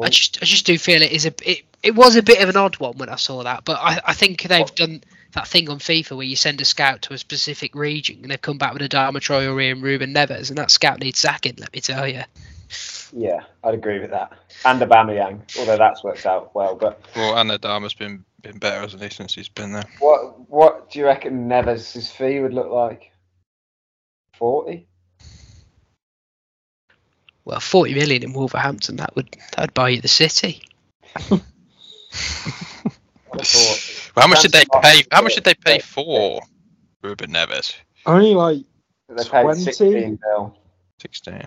[0.00, 2.48] I just, I just do feel it is a, it, it was a bit of
[2.48, 3.64] an odd one when I saw that.
[3.64, 7.02] But I, I think they've done that thing on FIFA where you send a scout
[7.02, 10.58] to a specific region, and they've come back with Adama Traore and Ruben Neves, and
[10.58, 11.56] that scout needs sacking.
[11.58, 12.22] Let me tell you.
[13.12, 14.32] Yeah, I'd agree with that.
[14.64, 16.74] And Aubameyang, although that's worked out well.
[16.74, 19.84] But Well, and Adama's been been better, hasn't he, since he's been there?
[20.00, 23.10] what what do you reckon Neves' fee would look like?
[24.38, 24.86] Forty.
[27.44, 30.62] Well, forty million in Wolverhampton that would that would buy you the city.
[33.34, 35.02] Well, how much did they pay?
[35.10, 36.40] How much did they pay for
[37.02, 37.74] Ruben Neves?
[38.06, 38.58] Only like
[39.08, 39.60] They paid 20?
[39.60, 40.56] 16 mil
[41.00, 41.42] 16.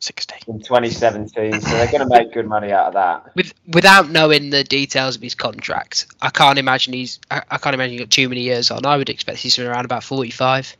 [0.00, 0.38] 16.
[0.48, 3.36] in 2017, so they're going to make good money out of that.
[3.36, 7.20] With without knowing the details of his contract, I can't imagine he's.
[7.30, 8.84] I, I can't imagine he's got too many years on.
[8.84, 10.76] I would expect he's around about forty-five.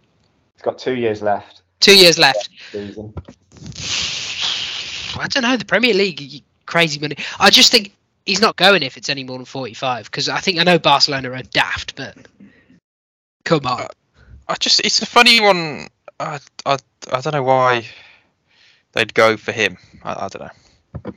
[0.63, 2.49] He's got two years left Two years left.
[2.71, 3.13] season.
[5.21, 7.17] I don't know the Premier League, crazy money.
[7.41, 7.93] I just think
[8.25, 11.33] he's not going if it's any more than forty-five because I think I know Barcelona
[11.33, 12.17] are daft, but
[13.45, 13.89] come on.
[14.49, 15.89] I just, it's a funny one.
[16.21, 16.79] I, I,
[17.13, 17.85] I don't know why
[18.93, 19.77] they'd go for him.
[20.05, 20.43] I, I don't
[21.05, 21.13] know.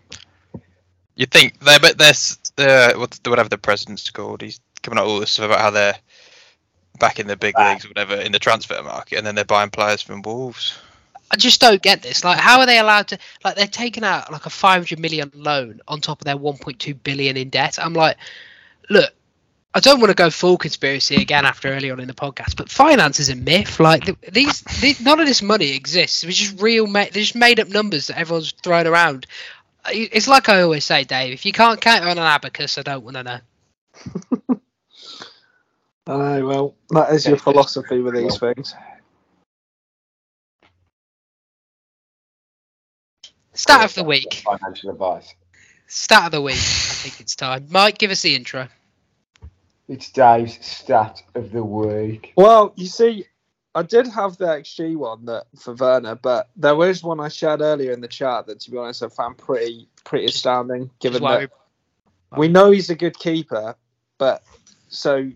[1.15, 4.41] You think they're, but there's uh, what- whatever the president's called.
[4.41, 5.95] He's coming out all this stuff about how they're
[6.99, 7.75] back in the big Back.
[7.75, 10.77] leagues or whatever in the transfer market, and then they're buying players from Wolves.
[11.31, 12.23] I just don't get this.
[12.23, 13.17] Like, how are they allowed to?
[13.43, 17.35] Like, they're taking out like a 500 million loan on top of their 1.2 billion
[17.35, 17.79] in debt.
[17.81, 18.17] I'm like,
[18.89, 19.11] look,
[19.73, 22.69] I don't want to go full conspiracy again after early on in the podcast, but
[22.69, 23.79] finance is a myth.
[23.79, 26.23] Like, th- these, these none of this money exists.
[26.23, 26.85] It's just real.
[26.87, 29.25] Ma- they're just made up numbers that everyone's throwing around.
[29.89, 31.33] It's like I always say, Dave.
[31.33, 33.39] If you can't count on an abacus, I don't want to know.
[36.07, 38.75] I know, well, that is your philosophy with these things.
[43.53, 44.43] Stat of the week.
[44.45, 45.33] Financial advice.
[45.87, 46.55] Stat of the week.
[46.55, 47.65] I think it's time.
[47.69, 48.67] Mike, give us the intro.
[49.87, 52.33] It's Dave's stat of the week.
[52.35, 53.25] Well, you see,
[53.75, 57.61] I did have the XG one that for Werner, but there was one I shared
[57.61, 60.89] earlier in the chat that, to be honest, I found pretty pretty astounding.
[60.99, 61.51] Given that
[62.37, 63.75] we know he's a good keeper,
[64.17, 64.43] but
[64.87, 65.29] so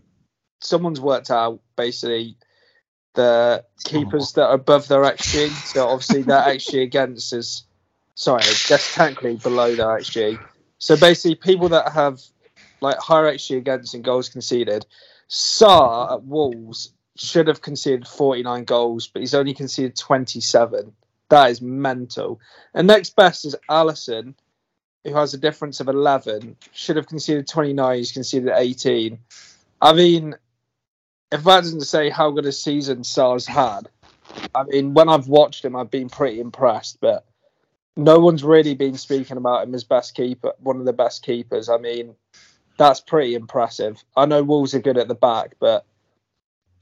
[0.60, 2.38] someone's worked out basically
[3.14, 5.50] the keepers that are above their XG.
[5.50, 7.64] So obviously their XG against is
[8.20, 10.40] sorry, just technically below their XG.
[10.78, 12.22] So basically, people that have
[12.82, 14.86] like higher XG against and goals conceded.
[15.28, 20.94] Sá at Wolves should have conceded 49 goals, but he's only conceded 27.
[21.30, 22.40] That is mental.
[22.74, 24.34] And next best is Alisson,
[25.04, 26.56] who has a difference of 11.
[26.72, 27.98] Should have conceded 29.
[27.98, 29.20] He's conceded 18.
[29.82, 30.36] I mean,
[31.32, 33.90] if that doesn't say how good a season Sá's had,
[34.54, 37.00] I mean, when I've watched him, I've been pretty impressed.
[37.02, 37.26] But
[37.96, 41.70] no one's really been speaking about him as best keeper, one of the best keepers.
[41.70, 42.16] I mean,
[42.78, 44.04] that's pretty impressive.
[44.16, 45.86] I know Wolves are good at the back, but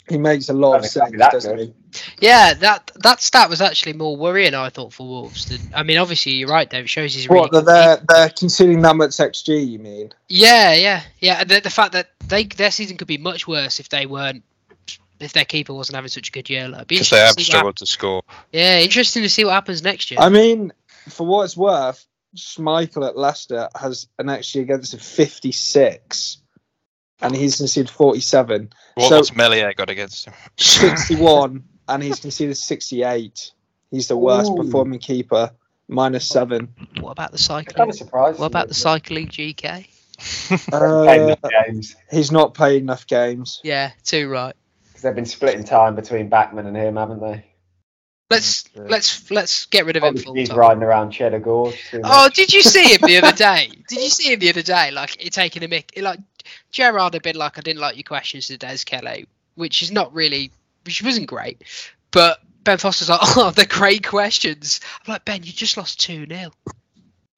[0.10, 1.74] he makes a lot of exactly sense, doesn't good.
[1.92, 2.26] he?
[2.26, 4.54] Yeah, that that stat was actually more worrying.
[4.54, 5.46] I thought for Wolves.
[5.46, 6.86] Than, I mean, obviously you're right, Dave.
[6.86, 7.42] It shows he's really.
[7.42, 9.68] What that they're they're conceding that much XG?
[9.68, 10.14] You mean?
[10.28, 11.44] yeah, yeah, yeah.
[11.44, 14.44] The, the fact that they their season could be much worse if they weren't,
[15.20, 16.68] if their keeper wasn't having such a good year.
[16.68, 18.24] Like, be Because they have to see what struggled to score.
[18.52, 20.20] yeah, interesting to see what happens next year.
[20.22, 20.74] I mean,
[21.10, 22.06] for what it's worth,
[22.36, 26.38] Schmeichel at Leicester has an XG against of 56,
[27.22, 30.34] and he's conceded 47, What, So- what's Meslier got against him?
[30.58, 33.52] 61, and he's conceded 68.
[33.92, 34.56] He's the worst Ooh.
[34.64, 35.52] performing keeper
[35.88, 36.74] minus seven.
[37.00, 37.90] What about the It's kind cycling?
[37.90, 38.40] of surprising.
[38.42, 39.88] What about the cycling GK?
[40.74, 41.36] Uh,
[42.12, 43.62] he's not played enough games.
[43.64, 44.56] Yeah, too right.
[44.88, 47.46] Because they've been splitting time between Bachmann and him, haven't they?
[48.30, 50.58] Let's let's let's get rid of him Obviously, full he's time.
[50.58, 51.80] riding around Cheddar Gorge.
[52.04, 53.70] Oh, did you see him the other day?
[53.88, 54.92] Did you see him the other day?
[54.92, 56.20] Like he taking a mic, like
[56.72, 60.14] Gerrard had been like, "I didn't like your questions to Des Kelly," which is not
[60.14, 60.52] really,
[60.86, 61.64] which wasn't great.
[62.12, 66.26] But Ben Foster's like, "Oh, they're great questions." I'm like, Ben, you just lost two
[66.26, 66.52] 0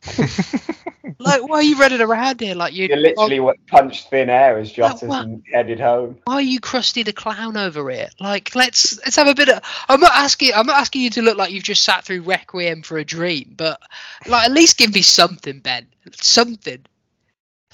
[1.22, 2.88] Like, why are you running around here like you?
[2.88, 3.44] You literally oh.
[3.44, 6.18] what punched thin air as Jotas and headed home.
[6.24, 8.08] why are you crusty the clown over here?
[8.22, 9.62] Like, let's let's have a bit of.
[9.90, 10.54] I'm not asking.
[10.56, 13.54] I'm not asking you to look like you've just sat through Requiem for a Dream,
[13.58, 13.82] but
[14.28, 15.88] like at least give me something, Ben.
[16.14, 16.86] Something.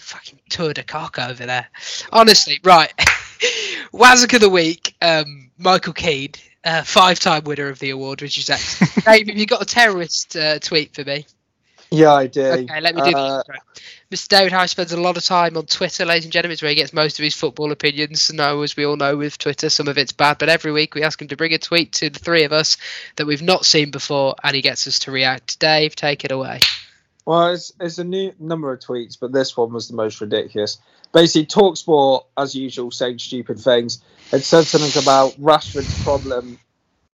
[0.06, 1.66] Fucking tour de cock over there.
[2.12, 2.93] Honestly, right.
[3.91, 6.34] Wazzock of the week, um, Michael Keane,
[6.64, 8.93] uh, five-time winner of the award, which is excellent.
[9.06, 11.26] Dave, have you got a terrorist uh, tweet for me?
[11.89, 12.41] Yeah, I do.
[12.45, 13.60] Okay, let me do Uh, that.
[14.12, 14.28] Mr.
[14.28, 16.53] David Howe spends a lot of time on Twitter, ladies and gentlemen.
[16.53, 18.32] It's where he gets most of his football opinions.
[18.32, 21.01] No, as we all know with Twitter, some of it's bad, but every week we
[21.01, 22.78] ask him to bring a tweet to the three of us
[23.16, 25.58] that we've not seen before, and he gets us to react.
[25.60, 26.60] Dave, take it away.
[27.26, 30.78] Well, it's, it's a new number of tweets, but this one was the most ridiculous.
[31.11, 34.03] Basically, Talksport, as usual, saying stupid things.
[34.32, 36.59] It said something about Rashford's problem.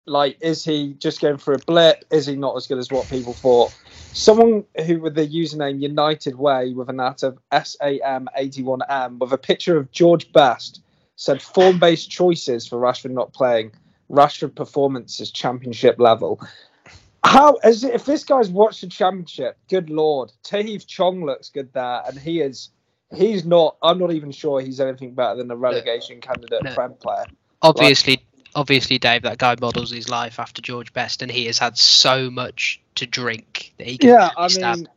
[0.07, 2.05] Like, is he just going for a blip?
[2.11, 3.75] Is he not as good as what people thought?
[4.13, 9.77] Someone who with the username United Way with an at of SAM81M with a picture
[9.77, 10.81] of George Best
[11.17, 13.73] said form based choices for Rashford not playing.
[14.11, 16.41] Rashford performance is championship level.
[17.25, 19.59] How as if this guy's watched the championship?
[19.69, 22.71] Good lord, Tahith Chong looks good there, and he is.
[23.15, 23.77] He's not.
[23.83, 26.75] I'm not even sure he's anything better than a relegation candidate No.
[26.75, 27.25] Prem player.
[27.63, 28.23] Obviously,
[28.55, 32.31] obviously, Dave, that guy models his life after George Best, and he has had so
[32.31, 34.81] much to drink that he can Yeah, I barely stand.
[34.81, 34.89] mean,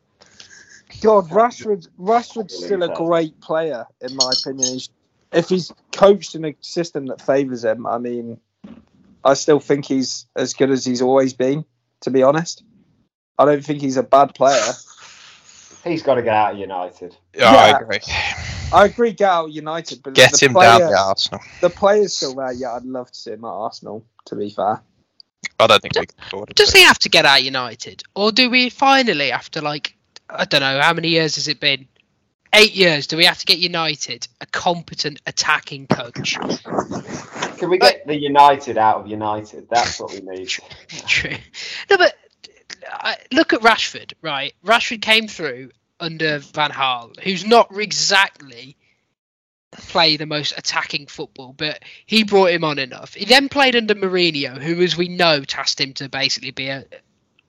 [1.01, 1.87] God, Rashford.
[1.99, 4.73] Rashford's still a great player in my opinion.
[4.73, 4.89] He's,
[5.31, 8.39] if he's coached in a system that favours him, I mean,
[9.23, 11.65] I still think he's as good as he's always been.
[12.01, 12.63] To be honest,
[13.37, 14.73] I don't think he's a bad player.
[15.83, 17.15] He's got to get out of United.
[17.35, 17.57] Yeah, Yeah.
[17.57, 17.99] I agree.
[18.73, 21.41] I agree, Gal United, but Get the him player, down to Arsenal.
[21.59, 22.53] The player's still there.
[22.53, 24.05] Yeah, I'd love to see him at Arsenal.
[24.25, 24.81] To be fair,
[25.59, 26.53] I don't think we can afford him.
[26.55, 29.95] Does he have to get out United, or do we finally, after like
[30.29, 31.87] I don't know how many years has it been?
[32.53, 33.07] Eight years.
[33.07, 36.37] Do we have to get United a competent attacking coach?
[37.57, 39.69] Can we get the United out of United?
[39.69, 40.47] That's what we need.
[41.07, 41.35] True.
[41.89, 42.13] No, but
[42.91, 44.13] I, look at Rashford.
[44.21, 48.75] Right, Rashford came through under Van Gaal, who's not exactly
[49.71, 53.13] play the most attacking football, but he brought him on enough.
[53.13, 56.85] He then played under Mourinho, who, as we know, tasked him to basically be a,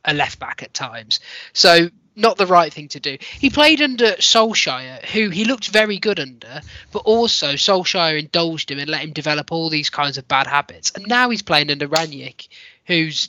[0.05, 1.21] a left back at times.
[1.53, 3.17] So not the right thing to do.
[3.21, 6.61] He played under Solskjaer, who he looked very good under,
[6.91, 10.93] but also Solskjaer indulged him and let him develop all these kinds of bad habits.
[10.95, 12.49] And now he's playing under Rangnick,
[12.87, 13.29] who's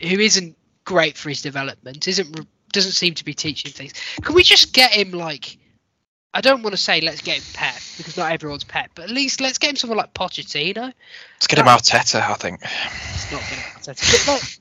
[0.00, 3.92] who isn't great for his development, isn't doesn't seem to be teaching things.
[4.22, 5.58] Can we just get him like?
[6.34, 9.10] I don't want to say let's get him Pep because not everyone's Pep, but at
[9.10, 10.94] least let's get him someone like Pochettino.
[11.34, 12.60] Let's get him Arteta, I think.
[12.62, 14.58] It's not to But like,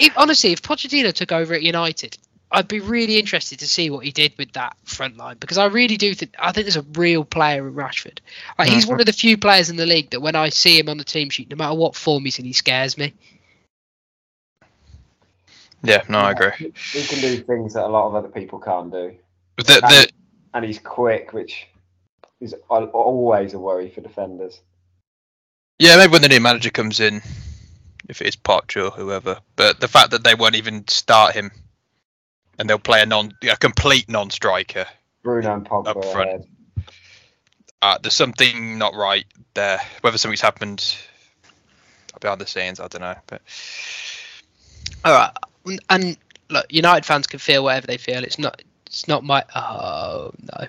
[0.00, 2.18] if, honestly, if Pochettino took over at United,
[2.50, 5.66] I'd be really interested to see what he did with that front line because I
[5.66, 8.18] really do think I think there's a real player in Rashford.
[8.58, 8.90] Like, he's Mhm.
[8.90, 11.04] one of the few players in the league that when I see him on the
[11.04, 13.14] team sheet, no matter what form he's in, he scares me.
[15.82, 16.72] Yeah, no, I agree.
[16.92, 19.14] He can do things that a lot of other people can't do.
[19.58, 20.08] The, the,
[20.54, 21.66] And he's quick, which
[22.40, 24.60] is always a worry for defenders.
[25.78, 27.22] yeah, maybe when the new manager comes in,
[28.08, 31.50] if it is Poch or whoever, but the fact that they won't even start him
[32.58, 34.86] and they'll play a non, a complete non-striker,
[35.22, 36.28] Bruno and Pogba Up front.
[36.28, 36.44] ahead.
[37.82, 39.80] uh, there's something not right there.
[40.00, 40.96] Whether something's happened
[42.20, 43.14] behind the scenes, I don't know.
[43.26, 43.42] But
[45.04, 45.30] All right,
[45.66, 46.16] and- and
[46.48, 48.22] look, United fans can feel whatever they feel.
[48.24, 48.62] It's not.
[48.86, 49.44] It's not my.
[49.54, 50.66] Oh no,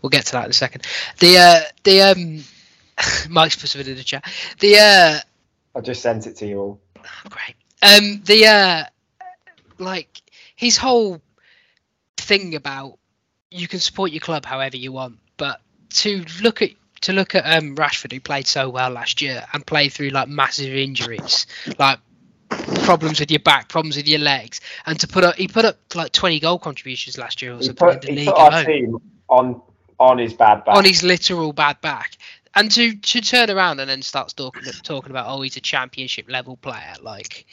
[0.00, 0.86] we'll get to that in a second.
[1.18, 2.44] The uh, the um,
[3.28, 4.24] Mike's put something in the chat.
[4.60, 5.18] The uh,
[5.78, 6.80] I just sent it to you all.
[7.28, 7.56] great.
[7.82, 8.84] Um, the uh,
[9.78, 10.22] like
[10.54, 11.20] his whole
[12.16, 12.98] thing about
[13.50, 15.60] you can support your club however you want, but
[15.90, 16.70] to look at
[17.02, 20.28] to look at um Rashford who played so well last year and played through like
[20.28, 21.46] massive injuries,
[21.78, 21.98] like
[22.84, 25.76] problems with your back, problems with your legs, and to put up he put up
[25.94, 28.38] like twenty goal contributions last year or He something in put, the he league put
[28.38, 28.98] our alone team
[29.28, 29.62] on
[29.98, 30.76] on his bad back.
[30.76, 32.16] on his literal bad back.
[32.54, 36.30] And to, to turn around and then start talking talking about oh he's a championship
[36.30, 37.44] level player like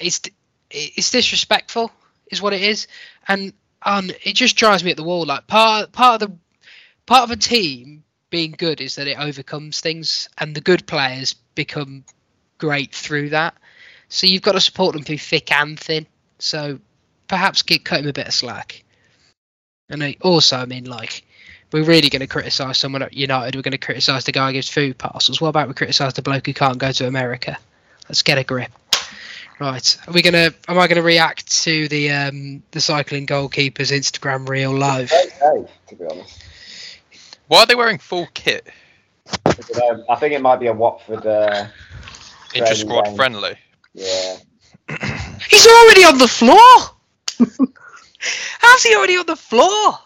[0.00, 0.22] it's
[0.70, 1.92] it's disrespectful
[2.30, 2.86] is what it is,
[3.28, 5.24] and um, it just drives me at the wall.
[5.24, 6.36] Like part part of the
[7.06, 11.34] part of a team being good is that it overcomes things, and the good players
[11.54, 12.04] become
[12.58, 13.54] great through that.
[14.08, 16.06] So you've got to support them through thick and thin.
[16.38, 16.80] So
[17.28, 18.84] perhaps get cut him a bit of slack.
[19.88, 21.24] And I, also, I mean, like
[21.72, 23.56] we're really going to criticise someone at United.
[23.56, 25.40] We're going to criticise the guy who gives food parcels.
[25.40, 27.56] What about we criticise the bloke who can't go to America?
[28.08, 28.70] Let's get a grip.
[29.60, 30.54] Right, are we gonna?
[30.68, 35.12] Am I gonna react to the um, the cycling goalkeeper's Instagram reel live?
[35.12, 36.42] Okay, to be honest.
[37.46, 38.66] Why are they wearing full kit?
[39.44, 40.04] I know.
[40.08, 41.26] I think it might be a Watford.
[41.26, 41.66] Uh,
[42.54, 43.16] Intra Training squad game.
[43.16, 43.54] friendly.
[43.92, 44.36] yeah.
[45.48, 46.56] He's already on the floor.
[48.60, 49.98] How's he already on the floor?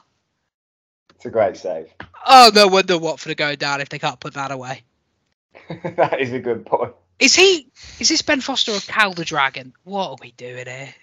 [1.15, 1.89] It's a great save.
[2.27, 4.83] Oh, no wonder Watford are going down if they can't put that away.
[5.97, 6.93] that is a good point.
[7.19, 7.69] Is he?
[8.01, 9.73] Is this Ben Foster or Cal the Dragon?
[9.85, 10.95] What are we doing here?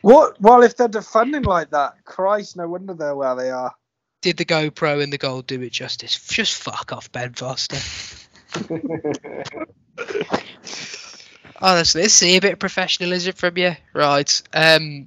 [0.00, 0.40] What?
[0.40, 3.74] Well, if they're defending like that, Christ, no wonder they're where they are.
[4.20, 6.18] Did the GoPro and the goal do it justice?
[6.28, 7.78] Just fuck off, Ben Foster.
[11.60, 14.42] Honestly, I see a bit of professionalism from you, right?
[14.52, 15.06] Um,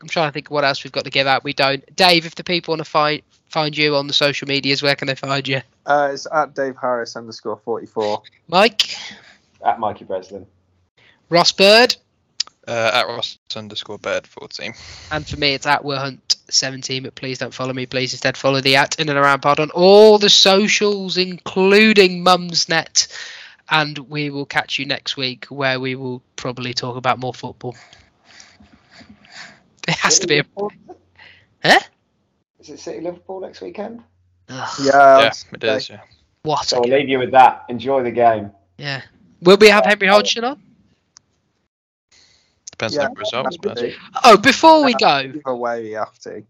[0.00, 1.42] I'm trying to think what else we've got to give out.
[1.44, 1.84] We don't.
[1.96, 5.08] Dave, if the people want to find find you on the social medias, where can
[5.08, 5.60] they find you?
[5.86, 8.22] Uh, it's at Dave Harris underscore forty four.
[8.46, 8.96] Mike,
[9.64, 10.46] At Mikey Breslin.
[11.30, 11.94] Ross Bird,
[12.66, 14.72] Uh, at Ross underscore bird 14.
[15.10, 17.02] and for me, it's at Hunt17.
[17.02, 17.86] But please don't follow me.
[17.86, 23.08] Please instead follow the at in and around pod on all the socials, including Mumsnet.
[23.70, 27.76] And we will catch you next week, where we will probably talk about more football.
[29.86, 30.38] It has to be a.
[30.38, 30.72] Liverpool?
[31.62, 31.80] Huh?
[32.60, 34.02] Is it City Liverpool next weekend?
[34.48, 35.90] Ugh, Yeah, yeah, it is.
[35.90, 36.00] Yeah.
[36.42, 37.64] what So a I'll leave you with that.
[37.68, 38.50] Enjoy the game.
[38.78, 39.02] Yeah.
[39.42, 40.60] Will we have Henry Hodgson on?
[42.70, 43.06] Depends Yeah.
[43.06, 43.56] on the results.
[43.56, 43.78] But
[44.24, 46.42] Oh, before we go, Either way, we have to.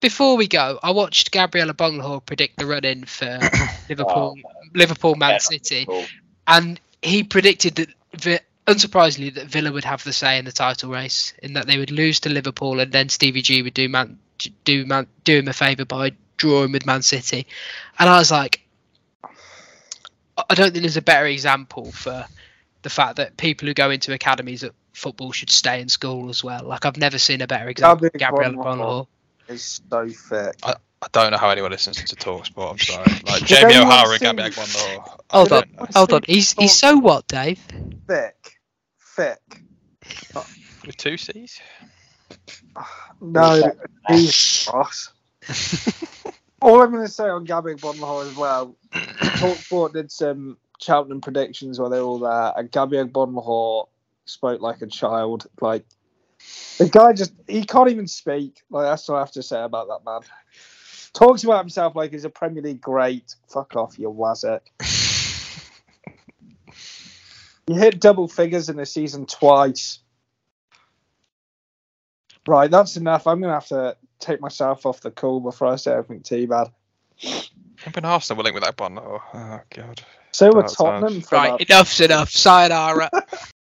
[0.00, 3.38] before we go, I watched Gabriel Agbonlahor predict the run-in for
[3.88, 6.04] Liverpool, oh, Liverpool, Man Yeah, City, Cool.
[6.46, 10.90] and he predicted that, Vi- unsurprisingly, that Villa would have the say in the title
[10.90, 14.18] race, in that they would lose to Liverpool, and then Stevie G would do man
[14.64, 17.46] do man do him a favour by drawing with Man City,
[17.98, 18.60] and I was like,
[20.36, 22.26] I don't think there's a better example for
[22.82, 26.42] the fact that people who go into academies at football should stay in school as
[26.42, 26.64] well.
[26.64, 28.06] Like I've never seen a better example.
[28.06, 29.06] of Gabriel Gabriella Bonglehor.
[29.48, 29.58] Bonglehor.
[29.58, 30.54] So thick.
[30.64, 32.70] I don't know how anyone listens to Talksport.
[32.72, 33.04] I'm sorry.
[33.26, 35.18] Like Jamie O'Hara and see- Gabby Agbonlahor.
[35.30, 35.64] Hold on,
[35.94, 36.22] hold on.
[36.26, 37.60] He's he's so what, Dave?
[38.08, 38.58] Thick.
[39.16, 39.62] Thick.
[40.86, 41.60] With two C's.
[43.20, 43.72] No,
[44.08, 45.10] he's Ross.
[46.64, 51.78] All I'm going to say on Gabby Agbonlahor as well, Talksport did some Cheltenham predictions
[51.78, 53.88] while they were all there, and Gabby Agbonlahor
[54.24, 55.46] spoke like a child.
[55.60, 55.84] Like,
[56.78, 58.62] the guy just, he can't even speak.
[58.70, 60.22] Like, that's what I have to say about that man.
[61.12, 63.34] Talks about himself like he's a Premier League great.
[63.52, 64.60] Fuck off, you wazzock.
[67.66, 69.98] You hit double figures in the season twice.
[72.48, 73.26] Right, that's enough.
[73.26, 76.46] I'm going to have to take myself off the call before I say anything too
[76.46, 76.70] bad.
[77.86, 79.20] Even Arsenal were linked with Agbonlahor.
[79.34, 80.00] Oh, oh god.
[80.32, 82.30] So were That's Tottenham Right, enough's enough.
[82.30, 83.10] Sayonara.